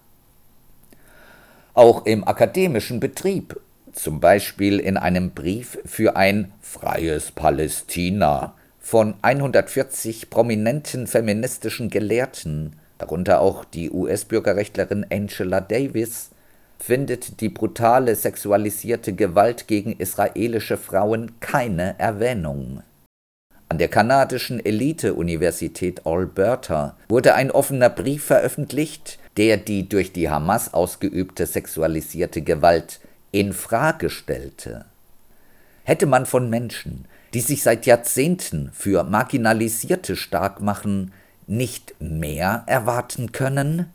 Auch 1.72 2.06
im 2.06 2.26
akademischen 2.26 3.00
Betrieb, 3.00 3.58
zum 3.92 4.20
Beispiel 4.20 4.78
in 4.78 4.96
einem 4.96 5.30
Brief 5.30 5.78
für 5.84 6.16
ein 6.16 6.52
freies 6.60 7.32
Palästina, 7.32 8.54
von 8.84 9.14
140 9.22 10.28
prominenten 10.28 11.06
feministischen 11.06 11.88
Gelehrten, 11.88 12.76
darunter 12.98 13.40
auch 13.40 13.64
die 13.64 13.90
US-Bürgerrechtlerin 13.90 15.06
Angela 15.10 15.62
Davis, 15.62 16.28
findet 16.78 17.40
die 17.40 17.48
brutale 17.48 18.14
sexualisierte 18.14 19.14
Gewalt 19.14 19.68
gegen 19.68 19.94
israelische 19.96 20.76
Frauen 20.76 21.40
keine 21.40 21.94
Erwähnung. 21.98 22.82
An 23.70 23.78
der 23.78 23.88
kanadischen 23.88 24.62
Elite-Universität 24.62 26.04
Alberta 26.04 26.94
wurde 27.08 27.34
ein 27.34 27.50
offener 27.50 27.88
Brief 27.88 28.24
veröffentlicht, 28.24 29.18
der 29.38 29.56
die 29.56 29.88
durch 29.88 30.12
die 30.12 30.28
Hamas 30.28 30.74
ausgeübte 30.74 31.46
sexualisierte 31.46 32.42
Gewalt 32.42 33.00
in 33.32 33.54
Frage 33.54 34.10
stellte. 34.10 34.84
Hätte 35.84 36.04
man 36.04 36.26
von 36.26 36.50
Menschen, 36.50 37.06
die 37.34 37.40
sich 37.40 37.64
seit 37.64 37.84
Jahrzehnten 37.84 38.70
für 38.72 39.02
Marginalisierte 39.02 40.14
stark 40.14 40.60
machen, 40.62 41.12
nicht 41.48 41.94
mehr 41.98 42.62
erwarten 42.66 43.32
können? 43.32 43.86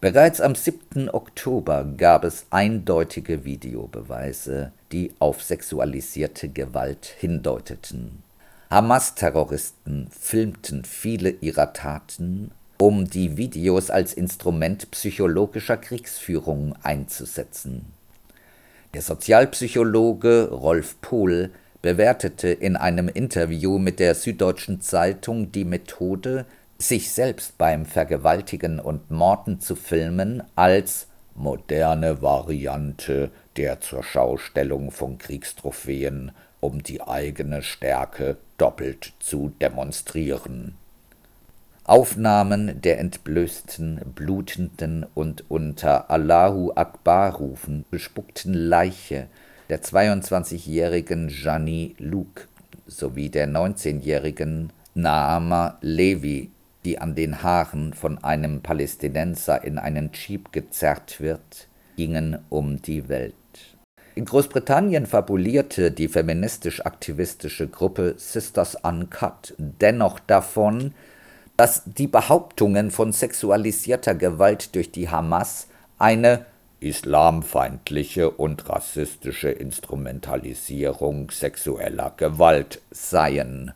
Bereits 0.00 0.40
am 0.40 0.54
7. 0.54 1.10
Oktober 1.10 1.84
gab 1.96 2.22
es 2.22 2.46
eindeutige 2.50 3.44
Videobeweise, 3.44 4.70
die 4.92 5.12
auf 5.18 5.42
sexualisierte 5.42 6.48
Gewalt 6.48 7.06
hindeuteten. 7.06 8.22
Hamas-Terroristen 8.70 10.08
filmten 10.16 10.84
viele 10.84 11.30
ihrer 11.30 11.72
Taten, 11.72 12.52
um 12.78 13.08
die 13.10 13.36
Videos 13.36 13.90
als 13.90 14.12
Instrument 14.12 14.90
psychologischer 14.92 15.78
Kriegsführung 15.78 16.74
einzusetzen. 16.82 17.86
Der 18.94 19.02
Sozialpsychologe 19.02 20.50
Rolf 20.50 21.00
Pohl 21.00 21.50
bewertete 21.86 22.48
in 22.48 22.74
einem 22.74 23.08
Interview 23.08 23.78
mit 23.78 24.00
der 24.00 24.16
Süddeutschen 24.16 24.80
Zeitung 24.80 25.52
die 25.52 25.64
Methode, 25.64 26.44
sich 26.78 27.12
selbst 27.12 27.58
beim 27.58 27.86
Vergewaltigen 27.86 28.80
und 28.80 29.12
Morden 29.12 29.60
zu 29.60 29.76
filmen, 29.76 30.42
als 30.56 31.06
moderne 31.36 32.22
Variante 32.22 33.30
der 33.56 33.80
Zurschaustellung 33.80 34.90
von 34.90 35.18
Kriegstrophäen, 35.18 36.32
um 36.58 36.82
die 36.82 37.02
eigene 37.02 37.62
Stärke 37.62 38.36
doppelt 38.58 39.12
zu 39.20 39.52
demonstrieren. 39.60 40.74
Aufnahmen 41.84 42.82
der 42.82 42.98
entblößten, 42.98 44.00
blutenden 44.12 45.06
und 45.14 45.44
unter 45.48 46.10
Allahu 46.10 46.72
Akbar 46.74 47.36
rufen 47.36 47.84
bespuckten 47.92 48.54
Leiche 48.54 49.28
der 49.68 49.82
22-jährigen 49.82 51.28
Jani 51.28 51.96
Luke 51.98 52.42
sowie 52.86 53.28
der 53.28 53.48
19-jährigen 53.48 54.72
Naama 54.94 55.78
Levi, 55.80 56.50
die 56.84 56.98
an 56.98 57.14
den 57.14 57.42
Haaren 57.42 57.92
von 57.92 58.22
einem 58.22 58.62
Palästinenser 58.62 59.64
in 59.64 59.78
einen 59.78 60.10
Jeep 60.12 60.52
gezerrt 60.52 61.20
wird, 61.20 61.68
gingen 61.96 62.38
um 62.48 62.80
die 62.80 63.08
Welt. 63.08 63.34
In 64.14 64.24
Großbritannien 64.24 65.04
fabulierte 65.04 65.90
die 65.90 66.08
feministisch-aktivistische 66.08 67.68
Gruppe 67.68 68.14
Sisters 68.16 68.76
Uncut 68.76 69.54
dennoch 69.58 70.20
davon, 70.20 70.94
dass 71.56 71.82
die 71.84 72.06
Behauptungen 72.06 72.90
von 72.90 73.12
sexualisierter 73.12 74.14
Gewalt 74.14 74.74
durch 74.74 74.90
die 74.90 75.10
Hamas 75.10 75.68
eine 75.98 76.46
islamfeindliche 76.80 78.30
und 78.30 78.68
rassistische 78.68 79.50
Instrumentalisierung 79.50 81.30
sexueller 81.30 82.12
Gewalt 82.16 82.82
seien. 82.90 83.72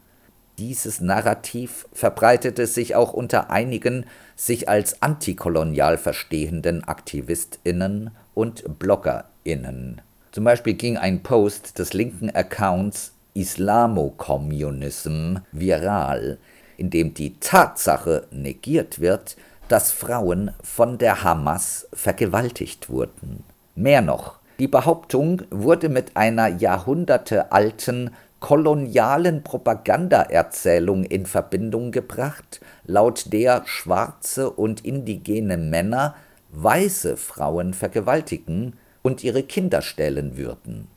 Dieses 0.59 1.01
Narrativ 1.01 1.87
verbreitete 1.93 2.67
sich 2.67 2.95
auch 2.95 3.15
unter 3.15 3.51
einigen 3.51 4.05
sich 4.37 4.69
als 4.69 5.01
antikolonial 5.01 5.97
verstehenden 5.97 6.85
Aktivistinnen 6.85 8.11
und 8.35 8.79
Bloggerinnen. 8.79 10.03
Zum 10.33 10.45
Beispiel 10.45 10.75
ging 10.75 10.99
ein 10.99 11.23
Post 11.23 11.79
des 11.79 11.95
linken 11.95 12.31
Accounts 12.31 13.15
Islamo-Communism 13.35 15.37
viral, 15.53 16.39
in 16.77 16.91
dem 16.91 17.15
die 17.15 17.39
Tatsache 17.41 18.27
negiert 18.31 19.01
wird, 19.01 19.37
dass 19.71 19.93
Frauen 19.93 20.51
von 20.63 20.99
der 20.99 21.23
Hamas 21.23 21.87
vergewaltigt 21.93 22.91
wurden. 22.91 23.45
Mehr 23.77 24.03
noch, 24.03 24.41
die 24.59 24.67
Behauptung 24.67 25.43
wurde 25.51 25.89
mit 25.89 26.17
einer 26.17 26.49
jahrhundertealten 26.49 28.11
kolonialen 28.41 29.45
Propagandaerzählung 29.45 31.05
in 31.05 31.25
Verbindung 31.25 31.93
gebracht, 31.93 32.61
laut 32.85 33.33
der 33.33 33.63
schwarze 33.67 34.51
und 34.51 34.85
indigene 34.85 35.57
Männer 35.57 36.17
weiße 36.51 37.17
Frauen 37.17 37.73
vergewaltigen 37.73 38.77
und 39.03 39.23
ihre 39.23 39.45
Kinder 39.45 39.83
stellen 39.83 40.37
würden. 40.37 40.89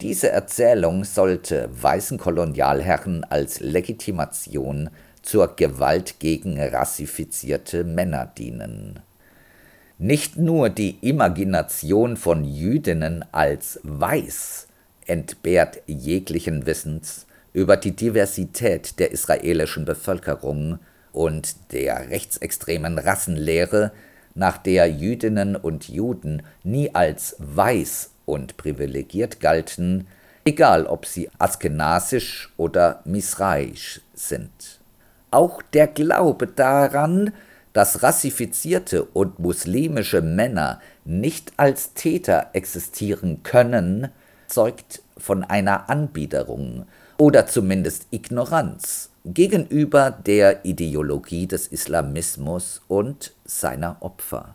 Diese 0.00 0.30
Erzählung 0.30 1.04
sollte 1.04 1.68
weißen 1.72 2.18
Kolonialherren 2.18 3.24
als 3.24 3.60
Legitimation 3.60 4.90
zur 5.28 5.56
Gewalt 5.56 6.20
gegen 6.20 6.58
rassifizierte 6.58 7.84
Männer 7.84 8.32
dienen. 8.38 9.00
Nicht 9.98 10.38
nur 10.38 10.70
die 10.70 10.96
Imagination 11.02 12.16
von 12.16 12.44
Jüdinnen 12.44 13.26
als 13.30 13.78
weiß 13.82 14.68
entbehrt 15.06 15.82
jeglichen 15.86 16.64
Wissens 16.64 17.26
über 17.52 17.76
die 17.76 17.94
Diversität 17.94 18.98
der 18.98 19.10
israelischen 19.10 19.84
Bevölkerung 19.84 20.78
und 21.12 21.72
der 21.72 22.08
rechtsextremen 22.08 22.98
Rassenlehre, 22.98 23.92
nach 24.34 24.56
der 24.56 24.86
Jüdinnen 24.86 25.56
und 25.56 25.90
Juden 25.90 26.42
nie 26.62 26.94
als 26.94 27.36
weiß 27.38 28.12
und 28.24 28.56
privilegiert 28.56 29.40
galten, 29.40 30.06
egal 30.46 30.86
ob 30.86 31.04
sie 31.04 31.28
askenasisch 31.38 32.50
oder 32.56 33.02
misraisch 33.04 34.00
sind. 34.14 34.78
Auch 35.30 35.62
der 35.62 35.86
Glaube 35.86 36.46
daran, 36.46 37.32
dass 37.72 38.02
rassifizierte 38.02 39.04
und 39.04 39.38
muslimische 39.38 40.22
Männer 40.22 40.80
nicht 41.04 41.52
als 41.56 41.94
Täter 41.94 42.50
existieren 42.54 43.42
können, 43.42 44.08
zeugt 44.46 45.02
von 45.16 45.44
einer 45.44 45.90
Anbiederung 45.90 46.86
oder 47.18 47.46
zumindest 47.46 48.06
Ignoranz 48.10 49.10
gegenüber 49.24 50.10
der 50.10 50.64
Ideologie 50.64 51.46
des 51.46 51.66
Islamismus 51.66 52.80
und 52.88 53.34
seiner 53.44 53.96
Opfer. 54.00 54.54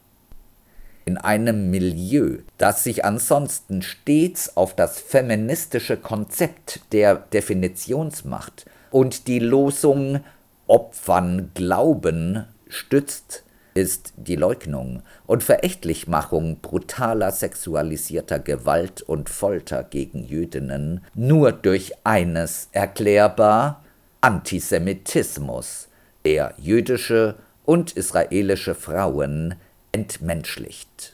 In 1.05 1.17
einem 1.17 1.69
Milieu, 1.69 2.39
das 2.57 2.83
sich 2.83 3.03
ansonsten 3.03 3.81
stets 3.81 4.55
auf 4.55 4.73
das 4.73 4.99
feministische 4.99 5.97
Konzept 5.97 6.79
der 6.93 7.15
Definitionsmacht 7.15 8.65
und 8.89 9.27
die 9.27 9.39
Losung 9.39 10.21
Opfern 10.73 11.51
Glauben 11.53 12.47
stützt, 12.67 13.43
ist 13.75 14.13
die 14.17 14.35
Leugnung 14.35 15.03
und 15.27 15.43
Verächtlichmachung 15.43 16.61
brutaler 16.61 17.31
sexualisierter 17.31 18.39
Gewalt 18.39 19.03
und 19.03 19.29
Folter 19.29 19.83
gegen 19.83 20.23
Jüdinnen 20.23 21.05
nur 21.13 21.51
durch 21.51 21.93
eines 22.03 22.69
erklärbar 22.71 23.83
Antisemitismus, 24.21 25.89
der 26.25 26.55
jüdische 26.57 27.35
und 27.65 27.91
israelische 27.91 28.73
Frauen 28.73 29.53
entmenschlicht. 29.91 31.12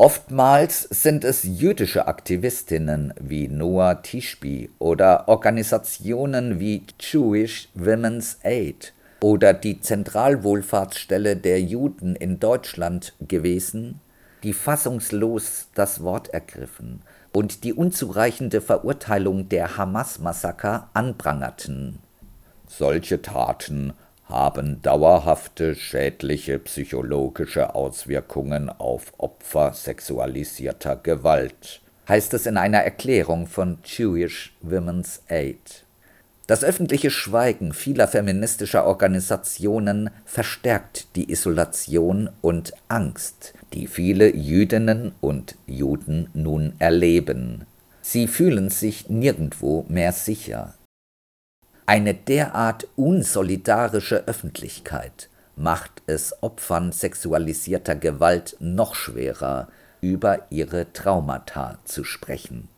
Oftmals 0.00 0.84
sind 0.84 1.24
es 1.24 1.42
jüdische 1.42 2.08
Aktivistinnen 2.08 3.12
wie 3.20 3.48
Noah 3.48 4.00
Tishby 4.00 4.70
oder 4.78 5.28
Organisationen 5.28 6.58
wie 6.58 6.84
Jewish 6.98 7.68
Women's 7.74 8.38
Aid 8.42 8.94
oder 9.20 9.52
die 9.52 9.82
Zentralwohlfahrtsstelle 9.82 11.36
der 11.36 11.60
Juden 11.60 12.16
in 12.16 12.40
Deutschland 12.40 13.12
gewesen, 13.20 14.00
die 14.42 14.54
fassungslos 14.54 15.68
das 15.74 16.02
Wort 16.02 16.28
ergriffen 16.28 17.02
und 17.34 17.62
die 17.62 17.74
unzureichende 17.74 18.62
Verurteilung 18.62 19.50
der 19.50 19.76
Hamas-Massaker 19.76 20.88
anprangerten. 20.94 21.98
Solche 22.66 23.20
Taten 23.20 23.92
haben 24.30 24.80
dauerhafte 24.82 25.74
schädliche 25.74 26.58
psychologische 26.58 27.74
Auswirkungen 27.74 28.68
auf 28.68 29.12
Opfer 29.18 29.72
sexualisierter 29.72 30.96
Gewalt, 30.96 31.80
heißt 32.08 32.34
es 32.34 32.46
in 32.46 32.56
einer 32.56 32.78
Erklärung 32.78 33.46
von 33.46 33.78
Jewish 33.84 34.54
Women's 34.62 35.22
Aid. 35.28 35.84
Das 36.46 36.64
öffentliche 36.64 37.10
Schweigen 37.10 37.72
vieler 37.72 38.08
feministischer 38.08 38.84
Organisationen 38.84 40.10
verstärkt 40.24 41.14
die 41.14 41.30
Isolation 41.30 42.28
und 42.40 42.72
Angst, 42.88 43.54
die 43.72 43.86
viele 43.86 44.34
Jüdinnen 44.34 45.12
und 45.20 45.54
Juden 45.66 46.28
nun 46.34 46.72
erleben. 46.80 47.66
Sie 48.02 48.26
fühlen 48.26 48.68
sich 48.68 49.08
nirgendwo 49.08 49.84
mehr 49.88 50.10
sicher. 50.10 50.74
Eine 51.90 52.14
derart 52.14 52.86
unsolidarische 52.94 54.28
Öffentlichkeit 54.28 55.28
macht 55.56 55.90
es 56.06 56.40
Opfern 56.40 56.92
sexualisierter 56.92 57.96
Gewalt 57.96 58.56
noch 58.60 58.94
schwerer, 58.94 59.66
über 60.00 60.46
ihre 60.50 60.92
Traumata 60.92 61.78
zu 61.84 62.04
sprechen. 62.04 62.68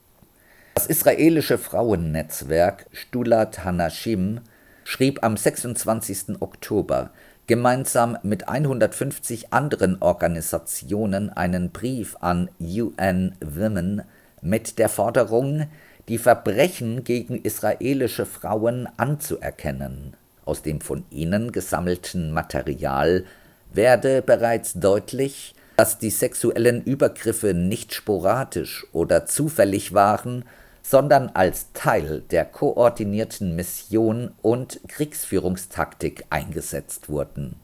Das 0.77 0.87
israelische 0.87 1.59
Frauennetzwerk 1.59 2.87
Stulat 2.91 3.63
Hanashim 3.63 4.41
schrieb 4.83 5.23
am 5.23 5.37
26. 5.37 6.41
Oktober 6.41 7.11
gemeinsam 7.47 8.17
mit 8.23 8.49
150 8.49 9.53
anderen 9.53 10.01
Organisationen 10.01 11.29
einen 11.29 11.69
Brief 11.71 12.17
an 12.21 12.49
UN 12.59 13.35
Women 13.43 14.05
mit 14.41 14.79
der 14.79 14.89
Forderung, 14.89 15.67
die 16.09 16.19
Verbrechen 16.19 17.05
gegen 17.05 17.41
israelische 17.43 18.27
Frauen 18.27 18.89
anzuerkennen. 18.97 20.15
Aus 20.45 20.63
dem 20.63 20.81
von 20.81 21.05
ihnen 21.11 21.53
gesammelten 21.53 22.33
Material 22.33 23.25
werde 23.73 24.23
bereits 24.23 24.75
deutlich, 24.75 25.55
dass 25.77 25.99
die 25.99 26.11
sexuellen 26.11 26.83
Übergriffe 26.83 27.55
nicht 27.55 27.95
sporadisch 27.95 28.87
oder 28.93 29.27
zufällig 29.27 29.95
waren, 29.95 30.45
sondern 30.83 31.31
als 31.31 31.73
Teil 31.73 32.23
der 32.31 32.45
koordinierten 32.45 33.55
Mission 33.55 34.33
und 34.43 34.81
Kriegsführungstaktik 34.89 36.25
eingesetzt 36.29 37.09
wurden. 37.09 37.57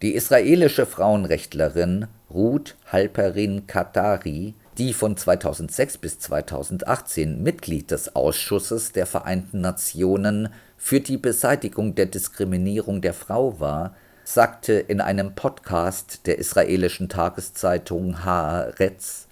Die 0.00 0.14
israelische 0.14 0.86
Frauenrechtlerin 0.86 2.06
Ruth 2.30 2.76
Halperin 2.86 3.66
Katari, 3.66 4.54
die 4.78 4.92
von 4.92 5.16
2006 5.16 5.98
bis 5.98 6.18
2018 6.18 7.42
Mitglied 7.42 7.90
des 7.90 8.16
Ausschusses 8.16 8.92
der 8.92 9.06
Vereinten 9.06 9.60
Nationen 9.60 10.48
für 10.76 11.00
die 11.00 11.16
Beseitigung 11.16 11.94
der 11.94 12.06
Diskriminierung 12.06 13.00
der 13.00 13.14
Frau 13.14 13.60
war, 13.60 13.94
sagte 14.24 14.72
in 14.72 15.00
einem 15.00 15.34
Podcast 15.34 16.26
der 16.26 16.38
israelischen 16.38 17.08
Tageszeitung 17.08 18.24
Haaretz, 18.24 19.28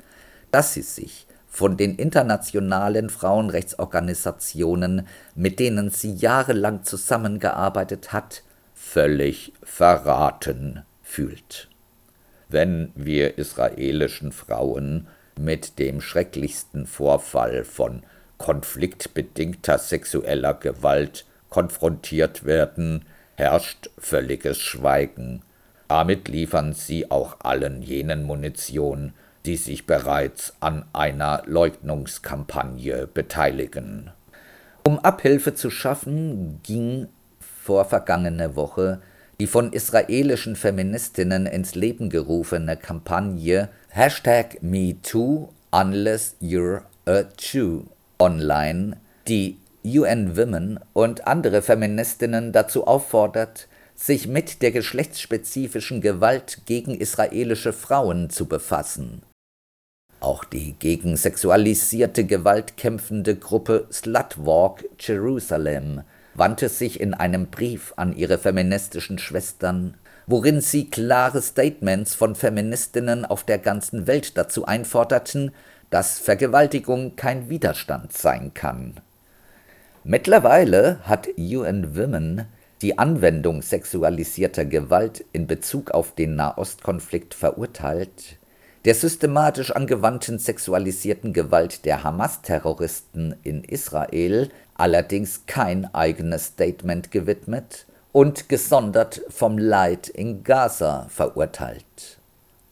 dass 0.50 0.74
sie 0.74 0.82
sich 0.82 1.26
von 1.48 1.76
den 1.76 1.96
internationalen 1.96 3.10
Frauenrechtsorganisationen, 3.10 5.06
mit 5.34 5.58
denen 5.58 5.90
sie 5.90 6.14
jahrelang 6.14 6.84
zusammengearbeitet 6.84 8.12
hat, 8.12 8.42
völlig 8.74 9.52
verraten 9.62 10.82
fühlt. 11.02 11.68
Wenn 12.48 12.92
wir 12.94 13.38
israelischen 13.38 14.32
Frauen 14.32 15.08
mit 15.42 15.78
dem 15.78 16.00
schrecklichsten 16.00 16.86
Vorfall 16.86 17.64
von 17.64 18.02
konfliktbedingter 18.38 19.78
sexueller 19.78 20.54
Gewalt 20.54 21.24
konfrontiert 21.48 22.44
werden, 22.44 23.04
herrscht 23.36 23.90
völliges 23.98 24.58
Schweigen. 24.58 25.42
Damit 25.88 26.28
liefern 26.28 26.72
sie 26.72 27.10
auch 27.10 27.36
allen 27.40 27.82
jenen 27.82 28.24
Munition, 28.24 29.12
die 29.44 29.56
sich 29.56 29.86
bereits 29.86 30.54
an 30.60 30.84
einer 30.92 31.42
Leugnungskampagne 31.46 33.06
beteiligen. 33.06 34.10
Um 34.86 34.98
Abhilfe 34.98 35.54
zu 35.54 35.70
schaffen, 35.70 36.60
ging 36.62 37.08
vor 37.40 37.84
vergangene 37.84 38.56
Woche 38.56 39.00
die 39.42 39.48
von 39.48 39.72
israelischen 39.72 40.54
Feministinnen 40.54 41.46
ins 41.46 41.74
Leben 41.74 42.10
gerufene 42.10 42.76
Kampagne 42.76 43.70
Hashtag 43.88 44.62
MeToo 44.62 45.48
Unless 45.72 46.36
You're 46.40 46.82
a 47.06 47.24
Jew 47.36 47.80
online, 48.20 48.98
die 49.26 49.58
UN 49.84 50.36
Women 50.36 50.78
und 50.92 51.26
andere 51.26 51.60
Feministinnen 51.60 52.52
dazu 52.52 52.86
auffordert, 52.86 53.66
sich 53.96 54.28
mit 54.28 54.62
der 54.62 54.70
geschlechtsspezifischen 54.70 56.00
Gewalt 56.00 56.60
gegen 56.66 56.94
israelische 56.94 57.72
Frauen 57.72 58.30
zu 58.30 58.46
befassen. 58.46 59.22
Auch 60.20 60.44
die 60.44 60.74
gegen 60.78 61.16
sexualisierte 61.16 62.24
Gewalt 62.26 62.76
kämpfende 62.76 63.34
Gruppe 63.34 63.88
Slutwalk 63.90 64.84
Jerusalem 65.00 66.02
wandte 66.34 66.68
sich 66.68 67.00
in 67.00 67.14
einem 67.14 67.48
Brief 67.48 67.92
an 67.96 68.14
ihre 68.14 68.38
feministischen 68.38 69.18
Schwestern, 69.18 69.96
worin 70.26 70.60
sie 70.60 70.88
klare 70.88 71.42
Statements 71.42 72.14
von 72.14 72.34
Feministinnen 72.34 73.24
auf 73.24 73.44
der 73.44 73.58
ganzen 73.58 74.06
Welt 74.06 74.36
dazu 74.38 74.64
einforderten, 74.64 75.52
dass 75.90 76.18
Vergewaltigung 76.18 77.16
kein 77.16 77.48
Widerstand 77.48 78.12
sein 78.12 78.54
kann. 78.54 78.94
Mittlerweile 80.04 80.98
hat 81.04 81.28
UN 81.38 81.96
Women 81.96 82.46
die 82.80 82.98
Anwendung 82.98 83.62
sexualisierter 83.62 84.64
Gewalt 84.64 85.24
in 85.32 85.46
Bezug 85.46 85.92
auf 85.92 86.14
den 86.14 86.34
Nahostkonflikt 86.34 87.34
verurteilt, 87.34 88.38
der 88.84 88.94
systematisch 88.94 89.70
angewandten 89.70 90.38
sexualisierten 90.38 91.32
Gewalt 91.32 91.84
der 91.84 92.02
Hamas-Terroristen 92.02 93.36
in 93.42 93.62
Israel 93.62 94.50
allerdings 94.74 95.42
kein 95.46 95.92
eigenes 95.94 96.46
Statement 96.46 97.12
gewidmet 97.12 97.86
und 98.10 98.48
gesondert 98.48 99.22
vom 99.28 99.56
Leid 99.56 100.08
in 100.08 100.42
Gaza 100.42 101.06
verurteilt. 101.08 102.18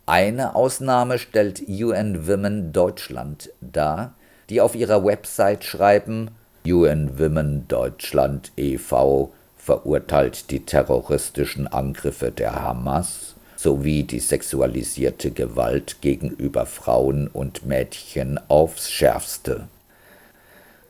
Eine 0.07 0.57
Ausnahme 0.57 1.19
stellt 1.19 1.63
UN 1.69 2.27
Women 2.27 2.73
Deutschland 2.73 3.51
dar, 3.61 4.15
die 4.49 4.61
auf 4.61 4.75
ihrer 4.75 5.05
Website 5.05 5.63
schreiben, 5.63 6.33
UN 6.67 7.19
Women 7.19 7.69
Deutschland 7.69 8.51
e.V. 8.57 9.33
verurteilt 9.57 10.51
die 10.51 10.67
terroristischen 10.67 11.69
Angriffe 11.69 12.33
der 12.33 12.61
Hamas 12.61 13.30
sowie 13.63 14.05
die 14.05 14.21
sexualisierte 14.21 15.33
Gewalt 15.33 16.01
gegenüber 16.01 16.65
Frauen 16.65 17.29
und 17.29 17.67
Mädchen 17.67 18.41
aufs 18.49 18.91
schärfste. 18.91 19.69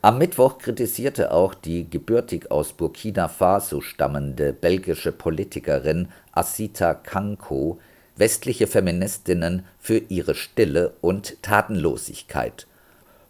Am 0.01 0.17
Mittwoch 0.17 0.57
kritisierte 0.57 1.33
auch 1.33 1.53
die 1.53 1.89
gebürtig 1.89 2.49
aus 2.49 2.71
Burkina 2.71 3.27
Faso 3.27 3.81
stammende 3.81 4.53
belgische 4.53 5.11
Politikerin 5.11 6.07
Asita 6.31 6.93
Kanko 6.93 7.77
westliche 8.15 8.67
Feministinnen 8.67 9.65
für 9.77 9.97
ihre 9.97 10.33
Stille 10.33 10.93
und 11.01 11.43
Tatenlosigkeit. 11.43 12.67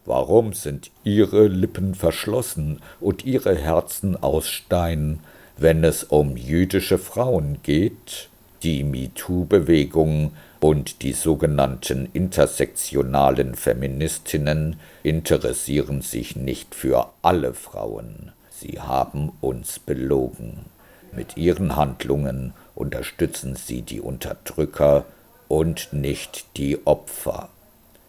Warum 0.05 0.53
sind 0.53 0.91
ihre 1.03 1.47
Lippen 1.47 1.95
verschlossen 1.95 2.79
und 2.99 3.25
ihre 3.25 3.55
Herzen 3.55 4.21
aus 4.21 4.47
Stein, 4.47 5.19
wenn 5.57 5.83
es 5.83 6.03
um 6.03 6.37
jüdische 6.37 6.99
Frauen 6.99 7.57
geht? 7.63 8.30
Die 8.63 8.83
MeToo-Bewegung 8.83 10.33
und 10.59 11.01
die 11.01 11.13
sogenannten 11.13 12.07
intersektionalen 12.13 13.55
Feministinnen 13.55 14.75
interessieren 15.01 16.01
sich 16.01 16.35
nicht 16.35 16.75
für 16.75 17.09
alle 17.23 17.55
Frauen. 17.55 18.33
Sie 18.51 18.79
haben 18.79 19.31
uns 19.41 19.79
belogen. 19.79 20.65
Mit 21.11 21.37
ihren 21.37 21.75
Handlungen 21.75 22.53
unterstützen 22.75 23.55
sie 23.55 23.81
die 23.81 23.99
Unterdrücker 23.99 25.05
und 25.47 25.91
nicht 25.91 26.45
die 26.57 26.85
Opfer. 26.85 27.49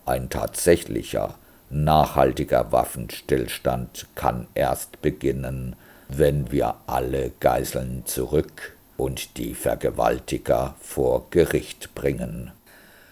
Ein 0.05 0.29
tatsächlicher, 0.29 1.35
nachhaltiger 1.71 2.71
Waffenstillstand 2.73 4.07
kann 4.15 4.47
erst 4.55 5.01
beginnen, 5.01 5.77
wenn 6.09 6.53
wir 6.53 6.75
alle 6.87 7.33
Geiseln 7.41 8.03
zurück 8.05 8.77
und 8.97 9.37
die 9.37 9.55
Vergewaltiger 9.55 10.75
vor 10.81 11.27
Gericht 11.31 11.95
bringen. 11.95 12.53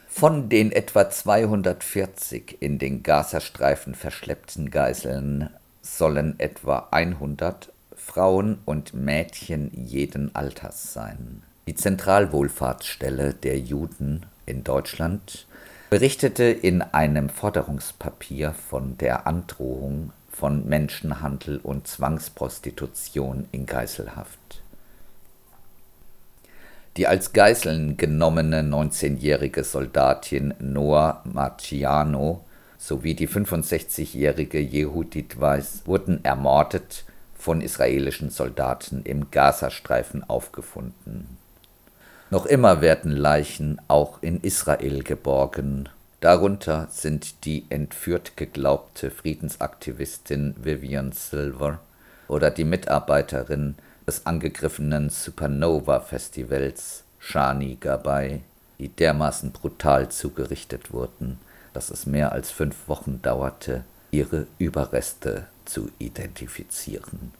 Von 0.08 0.48
den 0.48 0.72
etwa 0.72 1.08
240 1.08 2.58
in 2.60 2.78
den 2.78 3.02
Gazastreifen 3.02 3.94
verschleppten 3.94 4.70
Geiseln 4.70 5.50
sollen 5.82 6.38
etwa 6.38 6.88
100 6.90 7.72
Frauen 7.96 8.58
und 8.64 8.92
Mädchen 8.92 9.70
jeden 9.72 10.34
Alters 10.34 10.92
sein. 10.92 11.42
Die 11.68 11.74
Zentralwohlfahrtsstelle 11.74 13.34
der 13.34 13.58
Juden 13.58 14.26
in 14.46 14.64
Deutschland 14.64 15.46
berichtete 15.90 16.44
in 16.44 16.82
einem 16.82 17.28
Forderungspapier 17.28 18.52
von 18.52 18.98
der 18.98 19.26
Androhung 19.26 20.12
von 20.30 20.66
Menschenhandel 20.68 21.58
und 21.62 21.86
Zwangsprostitution 21.86 23.46
in 23.52 23.66
Geiselhaft. 23.66 24.59
Die 26.96 27.06
als 27.06 27.32
Geiseln 27.32 27.96
genommene 27.96 28.62
19-jährige 28.62 29.62
Soldatin 29.62 30.54
Noah 30.58 31.22
Marciano 31.24 32.44
sowie 32.78 33.14
die 33.14 33.28
65-jährige 33.28 34.58
Yehudit 34.58 35.40
Weiss 35.40 35.82
wurden 35.84 36.24
ermordet 36.24 37.04
von 37.38 37.60
israelischen 37.60 38.30
Soldaten 38.30 39.02
im 39.04 39.30
Gazastreifen 39.30 40.28
aufgefunden. 40.28 41.38
Noch 42.30 42.46
immer 42.46 42.80
werden 42.80 43.12
Leichen 43.12 43.80
auch 43.88 44.22
in 44.22 44.40
Israel 44.40 45.02
geborgen. 45.02 45.88
Darunter 46.20 46.88
sind 46.90 47.44
die 47.44 47.64
entführt 47.70 48.36
geglaubte 48.36 49.10
Friedensaktivistin 49.10 50.54
Vivian 50.62 51.12
Silver 51.12 51.80
oder 52.28 52.50
die 52.50 52.64
Mitarbeiterin 52.64 53.76
des 54.06 54.26
angegriffenen 54.26 55.10
Supernova-Festivals 55.10 57.04
Shani 57.18 57.76
Gabay, 57.78 58.40
die 58.78 58.88
dermaßen 58.88 59.52
brutal 59.52 60.08
zugerichtet 60.08 60.92
wurden, 60.92 61.38
dass 61.72 61.90
es 61.90 62.06
mehr 62.06 62.32
als 62.32 62.50
fünf 62.50 62.88
Wochen 62.88 63.20
dauerte, 63.22 63.84
ihre 64.10 64.46
Überreste 64.58 65.46
zu 65.64 65.90
identifizieren. 65.98 67.32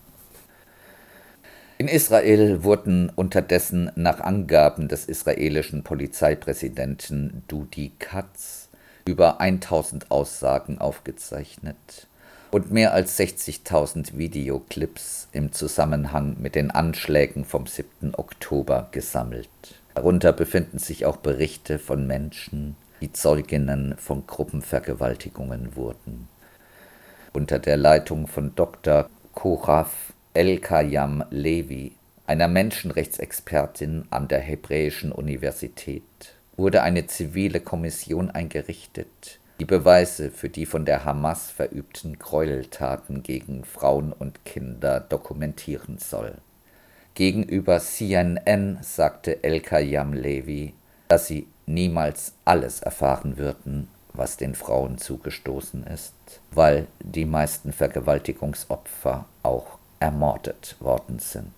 In 1.78 1.88
Israel 1.88 2.62
wurden 2.62 3.08
unterdessen 3.08 3.90
nach 3.96 4.20
Angaben 4.20 4.88
des 4.88 5.06
israelischen 5.06 5.82
Polizeipräsidenten 5.82 7.42
Dudi 7.48 7.92
Katz 7.98 8.68
über 9.06 9.40
1000 9.40 10.10
Aussagen 10.10 10.78
aufgezeichnet 10.78 12.06
und 12.50 12.70
mehr 12.70 12.92
als 12.92 13.18
60.000 13.18 14.16
Videoclips 14.18 15.28
im 15.32 15.52
Zusammenhang 15.52 16.36
mit 16.40 16.54
den 16.54 16.70
Anschlägen 16.70 17.44
vom 17.44 17.66
7. 17.66 18.14
Oktober 18.14 18.88
gesammelt. 18.90 19.48
Darunter 19.94 20.32
befinden 20.32 20.78
sich 20.78 21.06
auch 21.06 21.16
Berichte 21.16 21.78
von 21.78 22.06
Menschen, 22.06 22.76
die 23.00 23.12
Zeuginnen 23.12 23.96
von 23.98 24.26
Gruppenvergewaltigungen 24.26 25.76
wurden. 25.76 26.28
Unter 27.32 27.58
der 27.58 27.76
Leitung 27.76 28.26
von 28.26 28.54
Dr. 28.54 29.08
Koraf 29.34 30.12
El-Kayam 30.34 31.24
Levi, 31.30 31.92
einer 32.26 32.48
Menschenrechtsexpertin 32.48 34.04
an 34.10 34.28
der 34.28 34.40
Hebräischen 34.40 35.12
Universität, 35.12 36.02
wurde 36.56 36.82
eine 36.82 37.06
zivile 37.06 37.60
Kommission 37.60 38.30
eingerichtet, 38.30 39.39
die 39.60 39.66
Beweise 39.66 40.30
für 40.30 40.48
die 40.48 40.64
von 40.64 40.86
der 40.86 41.04
Hamas 41.04 41.50
verübten 41.50 42.18
Gräueltaten 42.18 43.22
gegen 43.22 43.64
Frauen 43.64 44.10
und 44.12 44.44
Kinder 44.46 45.00
dokumentieren 45.00 45.98
soll. 45.98 46.38
Gegenüber 47.14 47.78
CNN 47.78 48.78
sagte 48.80 49.44
El-Kayam 49.44 50.14
Levi, 50.14 50.72
dass 51.08 51.26
sie 51.26 51.46
niemals 51.66 52.32
alles 52.46 52.80
erfahren 52.80 53.36
würden, 53.36 53.88
was 54.14 54.38
den 54.38 54.54
Frauen 54.54 54.96
zugestoßen 54.96 55.86
ist, 55.86 56.14
weil 56.52 56.86
die 57.00 57.26
meisten 57.26 57.74
Vergewaltigungsopfer 57.74 59.26
auch 59.42 59.78
ermordet 59.98 60.76
worden 60.80 61.18
sind. 61.18 61.52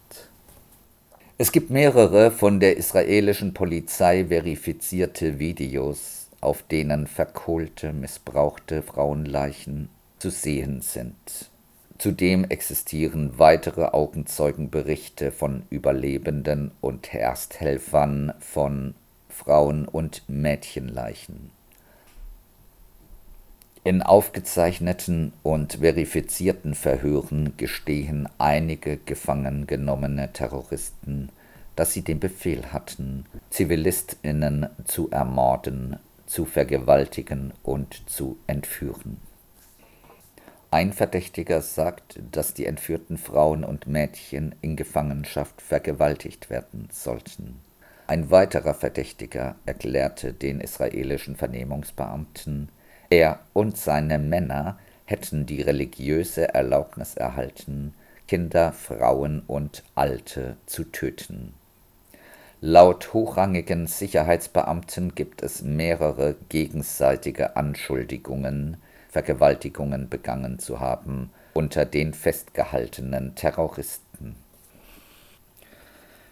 Es 1.39 1.53
gibt 1.53 1.71
mehrere 1.71 2.33
von 2.33 2.59
der 2.59 2.77
israelischen 2.77 3.55
Polizei 3.55 4.27
verifizierte 4.27 5.39
Videos 5.39 6.22
auf 6.43 6.63
denen 6.63 7.07
verkohlte, 7.07 7.93
missbrauchte 7.95 8.83
Frauenleichen 8.83 9.89
zu 10.19 10.29
sehen 10.31 10.83
sind. 10.83 11.51
Zudem 11.99 12.45
existieren 12.45 13.39
weitere 13.39 13.85
Augenzeugenberichte 13.85 15.31
von 15.31 15.63
Überlebenden 15.71 16.73
und 16.81 17.15
Ersthelfern 17.15 18.35
von 18.41 18.95
Frauen- 19.29 19.87
und 19.87 20.23
Mädchenleichen. 20.29 21.51
In 23.85 24.03
aufgezeichneten 24.03 25.33
und 25.43 25.75
verifizierten 25.75 26.75
Verhören 26.75 27.57
gestehen 27.57 28.29
einige 28.39 28.97
gefangen 28.97 29.67
genommene 29.67 30.33
Terroristen, 30.33 31.31
dass 31.75 31.93
sie 31.93 32.03
den 32.03 32.21
Befehl 32.21 32.73
hatten, 32.73 33.27
Zivilistinnen 33.51 34.69
zu 34.85 35.11
ermorden, 35.11 35.99
zu 36.33 36.47
vergewaltigen 36.47 37.53
und 37.63 38.09
zu 38.09 38.39
entführen. 38.47 39.19
Ein 40.71 40.95
Verdächtiger 40.95 41.61
sagt, 41.61 42.19
dass 42.33 42.55
die 42.55 42.65
entführten 42.65 43.19
Frauen 43.19 43.65
und 43.65 43.87
Mädchen 43.87 44.55
in 44.63 44.75
Gefangenschaft 44.75 45.61
vergewaltigt 45.61 46.49
werden 46.49 46.89
sollten. 46.91 47.61
Ein 48.07 48.31
weiterer 48.31 48.73
Verdächtiger 48.73 49.57
erklärte 49.67 50.33
den 50.33 50.61
israelischen 50.61 51.37
Vernehmungsbeamten, 51.37 52.71
er 53.11 53.41
und 53.53 53.77
seine 53.77 54.19
Männer 54.19 54.79
hätten 55.05 55.45
die 55.45 55.61
religiöse 55.61 56.55
Erlaubnis 56.55 57.15
erhalten, 57.15 57.93
Kinder, 58.27 58.73
Frauen 58.73 59.43
und 59.47 59.85
Alte 59.95 60.57
zu 60.65 60.85
töten. 60.85 61.53
Laut 62.65 63.13
hochrangigen 63.13 63.89
Sicherheitsbeamten 63.89 65.17
gibt 65.17 65.43
es 65.43 65.63
mehrere 65.63 66.37
gegenseitige 66.49 67.57
Anschuldigungen, 67.57 68.77
Vergewaltigungen 69.09 70.09
begangen 70.09 70.61
zu 70.61 70.79
haben 70.79 71.31
unter 71.55 71.85
den 71.85 72.15
festgehaltenen 72.15 73.35
Terroristen. 73.35 74.37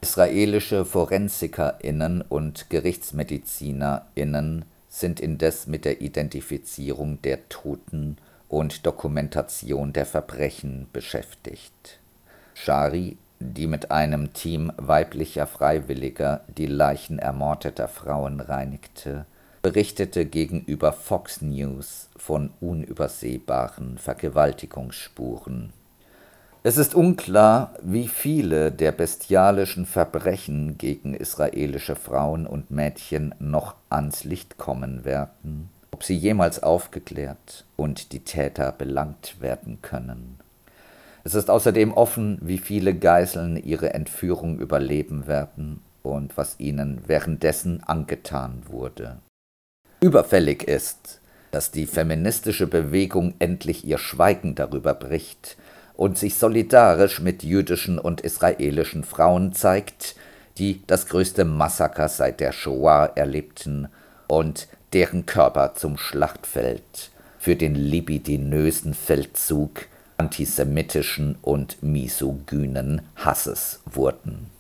Israelische 0.03 0.85
Forensikerinnen 0.85 2.23
und 2.23 2.71
Gerichtsmedizinerinnen 2.71 4.67
sind 4.89 5.19
indes 5.19 5.67
mit 5.67 5.85
der 5.85 6.01
Identifizierung 6.01 7.21
der 7.23 7.49
Toten 7.49 8.19
und 8.49 8.87
Dokumentation 8.87 9.93
der 9.93 10.07
Verbrechen 10.07 10.87
beschäftigt. 10.93 11.99
Shari 12.55 13.17
die 13.41 13.67
mit 13.67 13.91
einem 13.91 14.33
Team 14.33 14.73
weiblicher 14.77 15.47
Freiwilliger 15.47 16.43
die 16.57 16.67
Leichen 16.67 17.19
ermordeter 17.19 17.89
Frauen 17.89 18.41
reinigte, 18.41 19.25
berichtete 19.63 20.27
gegenüber 20.27 20.93
Fox 20.93 21.43
News 21.43 22.09
von 22.17 22.51
unübersehbaren 22.61 23.99
Vergewaltigungsspuren. 23.99 25.73
Es 26.63 26.77
ist 26.77 26.95
unklar, 26.95 27.75
wie 27.83 28.07
viele 28.07 28.71
der 28.71 28.93
bestialischen 28.93 29.87
Verbrechen 29.87 30.77
gegen 30.77 31.15
israelische 31.15 31.97
Frauen 31.97 32.47
und 32.47 32.71
Mädchen 32.71 33.35
noch 33.39 33.77
ans 33.89 34.25
Licht 34.25 34.59
kommen 34.59 35.07
werden, 35.07 35.71
ob 35.91 36.05
sie 36.05 36.17
jemals 36.17 36.63
aufgeklärt 36.63 37.65
und 37.77 38.13
die 38.13 38.21
Täter 38.21 38.73
belangt 38.73 39.41
werden 39.41 39.81
können. 39.81 40.39
Es 41.25 41.35
ist 41.35 41.51
außerdem 41.51 41.93
offen, 41.93 42.39
wie 42.41 42.59
viele 42.59 42.95
Geiseln 42.95 43.57
ihre 43.63 43.93
Entführung 43.93 44.59
überleben 44.59 45.27
werden 45.27 45.83
und 46.03 46.37
was 46.37 46.59
ihnen 46.59 47.03
währenddessen 47.07 47.83
angetan 47.85 48.63
wurde. 48.67 49.19
Überfällig 50.01 50.65
ist, 50.65 51.21
dass 51.51 51.71
die 51.71 51.87
feministische 51.87 52.67
Bewegung 52.67 53.35
endlich 53.39 53.85
ihr 53.85 53.99
Schweigen 53.99 54.55
darüber 54.55 54.95
bricht 54.95 55.57
und 55.95 56.17
sich 56.17 56.37
solidarisch 56.37 57.21
mit 57.21 57.43
jüdischen 57.43 57.99
und 57.99 58.23
israelischen 58.23 59.05
Frauen 59.05 59.53
zeigt, 59.53 60.15
die 60.57 60.83
das 60.87 61.07
größte 61.07 61.45
Massaker 61.45 62.09
seit 62.09 62.41
der 62.41 62.53
Shoah 62.53 63.13
erlebten 63.15 63.89
und 64.27 64.69
deren 64.93 65.27
Körper 65.27 65.75
zum 65.75 65.99
Schlachtfeld 65.99 67.11
für 67.39 67.57
den 67.57 67.75
libidinösen 67.75 68.95
Feldzug 68.95 69.87
antisemitischen 70.21 71.37
und 71.41 71.83
misogynen 71.83 73.01
Hasses 73.17 73.81
wurden. 73.87 74.51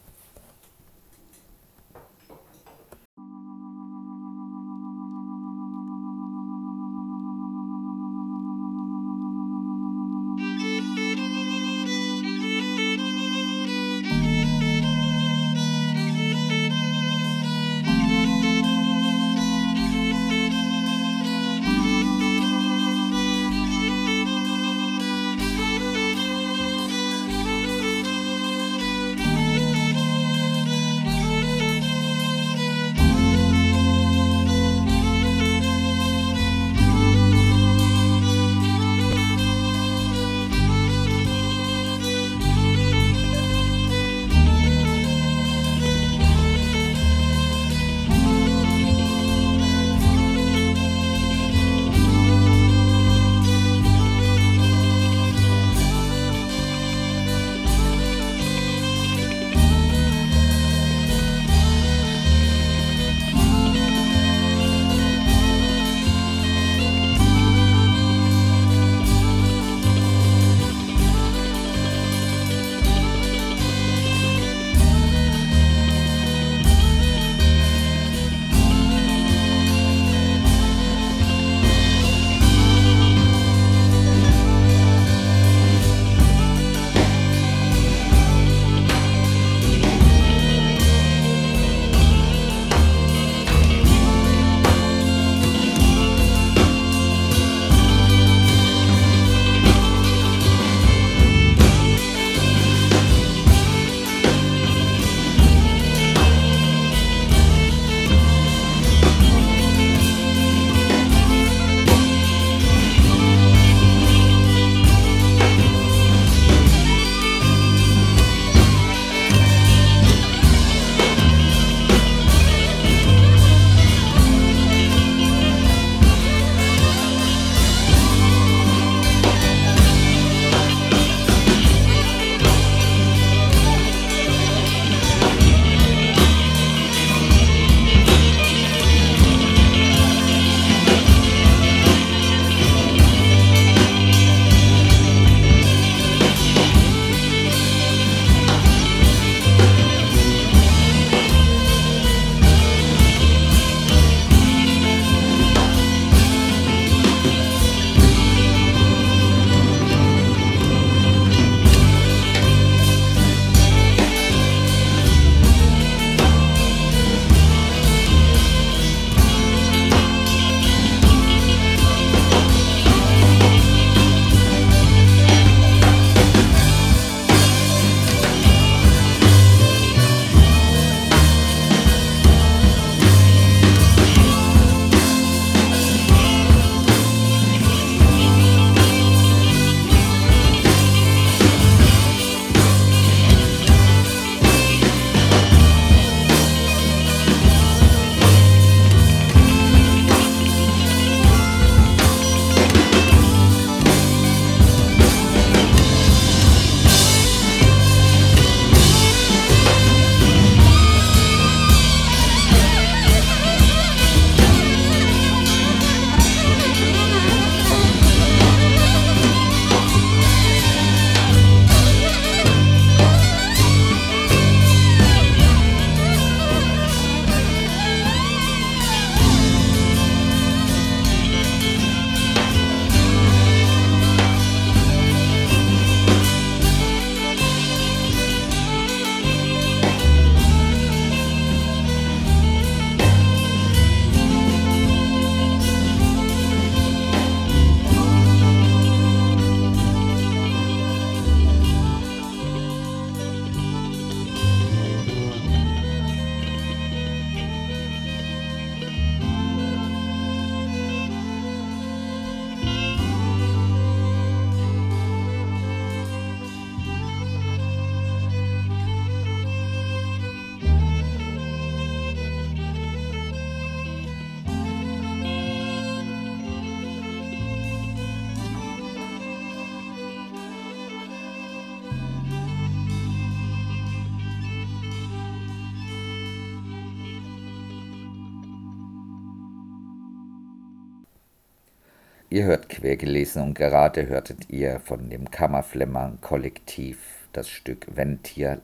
Ihr 292.40 292.46
hört 292.46 292.70
quergelesen 292.70 293.42
und 293.42 293.54
gerade 293.54 294.08
hörtet 294.08 294.48
ihr 294.48 294.80
von 294.80 295.10
dem 295.10 295.30
Kammerflimmern-Kollektiv 295.30 296.96
das 297.34 297.50
Stück 297.50 297.86
Wenn 297.94 298.22
Tier. 298.22 298.58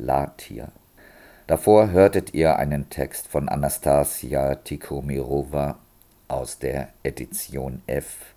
Davor 1.47 1.91
hörtet 1.91 2.33
ihr 2.33 2.57
einen 2.57 2.89
Text 2.89 3.29
von 3.29 3.51
Anastasia 3.51 4.55
Tikomirova 4.55 5.77
aus 6.27 6.59
der 6.59 6.89
Edition 7.03 7.83
F, 7.87 8.35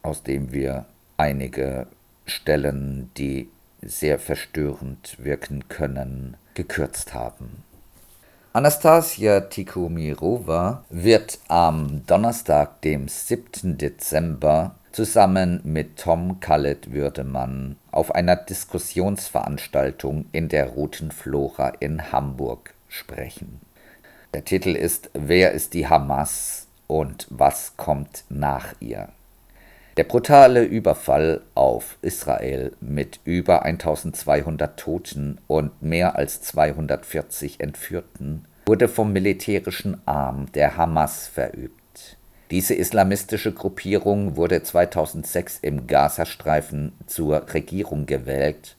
aus 0.00 0.22
dem 0.22 0.52
wir 0.52 0.86
einige 1.18 1.86
Stellen, 2.24 3.10
die 3.18 3.50
sehr 3.82 4.18
verstörend 4.18 5.22
wirken 5.22 5.68
können, 5.68 6.38
gekürzt 6.54 7.12
haben. 7.12 7.62
Anastasia 8.54 9.40
Tikumirova 9.42 10.84
wird 10.88 11.38
am 11.48 12.06
Donnerstag, 12.06 12.80
dem 12.80 13.06
7. 13.06 13.76
Dezember, 13.76 14.74
zusammen 14.92 15.60
mit 15.64 15.96
Tom 15.96 16.40
Khaled 16.40 16.92
Würdemann 16.92 17.76
auf 17.90 18.14
einer 18.14 18.36
Diskussionsveranstaltung 18.36 20.26
in 20.32 20.48
der 20.48 20.66
Roten 20.68 21.10
Flora 21.10 21.70
in 21.80 22.12
Hamburg 22.12 22.74
sprechen. 22.88 23.60
Der 24.34 24.44
Titel 24.44 24.76
ist 24.76 25.10
Wer 25.14 25.52
ist 25.52 25.74
die 25.74 25.88
Hamas 25.88 26.66
und 26.86 27.26
was 27.30 27.76
kommt 27.76 28.24
nach 28.28 28.74
ihr? 28.80 29.08
Der 29.96 30.04
brutale 30.04 30.62
Überfall 30.62 31.40
auf 31.54 31.98
Israel 32.02 32.72
mit 32.80 33.18
über 33.24 33.64
1200 33.64 34.78
Toten 34.78 35.38
und 35.48 35.82
mehr 35.82 36.14
als 36.14 36.40
240 36.42 37.58
Entführten 37.60 38.44
wurde 38.66 38.86
vom 38.86 39.12
militärischen 39.12 40.00
Arm 40.06 40.52
der 40.52 40.76
Hamas 40.76 41.26
verübt. 41.26 41.77
Diese 42.50 42.74
islamistische 42.74 43.52
Gruppierung 43.52 44.36
wurde 44.36 44.62
2006 44.62 45.58
im 45.62 45.86
Gazastreifen 45.86 46.92
zur 47.06 47.52
Regierung 47.52 48.06
gewählt 48.06 48.76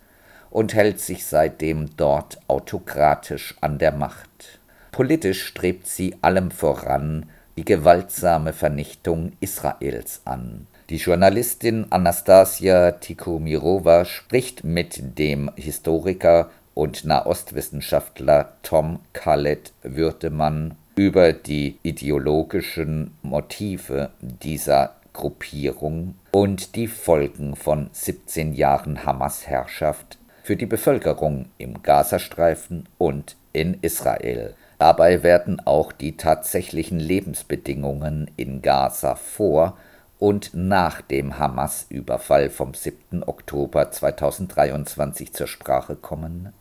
und 0.49 0.73
hält 0.73 0.99
sich 0.99 1.25
seitdem 1.25 1.95
dort 1.95 2.39
autokratisch 2.47 3.55
an 3.61 3.77
der 3.77 3.91
Macht. 3.91 4.59
Politisch 4.91 5.43
strebt 5.43 5.87
sie 5.87 6.15
allem 6.21 6.51
voran 6.51 7.29
die 7.57 7.65
gewaltsame 7.65 8.53
Vernichtung 8.53 9.33
Israels 9.39 10.21
an 10.25 10.65
die 10.89 10.97
Journalistin 10.97 11.85
Anastasia 11.91 12.93
Tikumirova 12.93 14.05
spricht 14.05 14.63
mit 14.63 15.19
dem 15.19 15.51
Historiker 15.55 16.49
und 16.73 17.05
Nahostwissenschaftler 17.05 18.53
Tom 18.63 18.99
Khaled 19.13 19.71
Würtemann 19.83 20.75
über 20.99 21.31
die 21.31 21.79
ideologischen 21.81 23.11
Motive 23.21 24.09
dieser 24.19 24.95
Gruppierung 25.13 26.15
und 26.31 26.75
die 26.75 26.87
Folgen 26.87 27.55
von 27.55 27.89
17 27.93 28.51
Jahren 28.53 29.05
Hamas-Herrschaft 29.05 30.17
für 30.43 30.57
die 30.57 30.65
Bevölkerung 30.65 31.45
im 31.57 31.83
Gazastreifen 31.83 32.89
und 32.97 33.37
in 33.53 33.77
Israel. 33.81 34.55
Dabei 34.77 35.23
werden 35.23 35.61
auch 35.65 35.93
die 35.93 36.17
tatsächlichen 36.17 36.99
Lebensbedingungen 36.99 38.29
in 38.35 38.61
Gaza 38.61 39.15
vor 39.15 39.77
und 40.17 40.51
nach 40.53 40.99
dem 40.99 41.39
Hamas-Überfall 41.39 42.49
vom 42.49 42.73
7. 42.73 43.23
Oktober 43.23 43.89
2023 43.89 45.31
zur 45.31 45.47
Sprache 45.47 45.95
kommen 45.95 46.51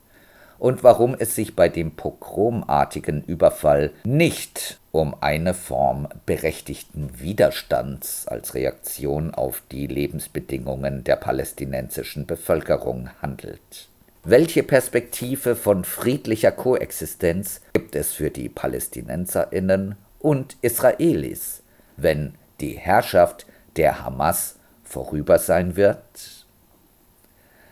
und 0.59 0.83
warum 0.83 1.15
es 1.19 1.35
sich 1.35 1.55
bei 1.55 1.69
dem 1.69 1.93
pogromartigen 1.93 3.23
Überfall 3.25 3.93
nicht 4.05 4.79
um 4.91 5.15
eine 5.21 5.55
Form 5.55 6.09
berechtigten 6.27 7.21
Widerstands 7.21 8.27
als 8.27 8.55
Reaktion 8.55 9.35
auf 9.35 9.63
die 9.71 9.87
Lebensbedingungen 9.87 11.05
der 11.05 11.17
palästinensischen 11.17 12.27
Bevölkerung 12.27 13.11
handelt. 13.23 13.89
Welche 14.25 14.63
Perspektive 14.63 15.55
von 15.55 15.85
friedlicher 15.85 16.51
Koexistenz 16.51 17.61
gibt 17.73 17.95
es 17.95 18.13
für 18.13 18.31
die 18.31 18.49
Palästinenserinnen 18.49 19.97
und 20.19 20.57
Israelis, 20.61 21.63
wenn 21.97 22.35
die 22.61 22.77
Herrschaft 22.77 23.47
der 23.77 24.05
Hamas 24.05 24.57
vorüber 24.83 25.39
sein 25.39 25.77
wird? 25.77 26.38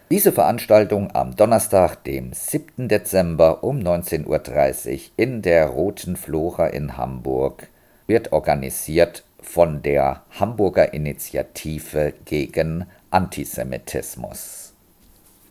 Diese 0.09 0.31
Veranstaltung 0.31 1.11
am 1.17 1.35
Donnerstag, 1.35 2.05
dem 2.05 2.33
7. 2.33 2.87
Dezember 2.87 3.65
um 3.65 3.81
19.30 3.81 4.93
Uhr 4.95 5.01
in 5.17 5.43
der 5.43 5.67
Roten 5.67 6.15
Flora 6.15 6.69
in 6.69 6.97
Hamburg, 6.97 7.67
wird 8.07 8.31
organisiert 8.31 9.25
von 9.41 9.83
der 9.83 10.23
Hamburger 10.39 10.95
Initiative 10.95 12.15
gegen 12.25 12.87
Antisemitismus. 13.11 14.75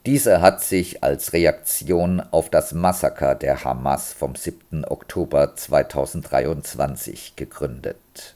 Diese 0.06 0.40
hat 0.40 0.62
sich 0.62 1.04
als 1.04 1.34
Reaktion 1.34 2.22
auf 2.32 2.50
das 2.50 2.74
Massaker 2.74 3.36
der 3.36 3.66
Hamas 3.66 4.14
vom 4.14 4.36
7. 4.36 4.86
Oktober 4.86 5.58
2023 5.58 7.36
gegründet. 7.36 8.36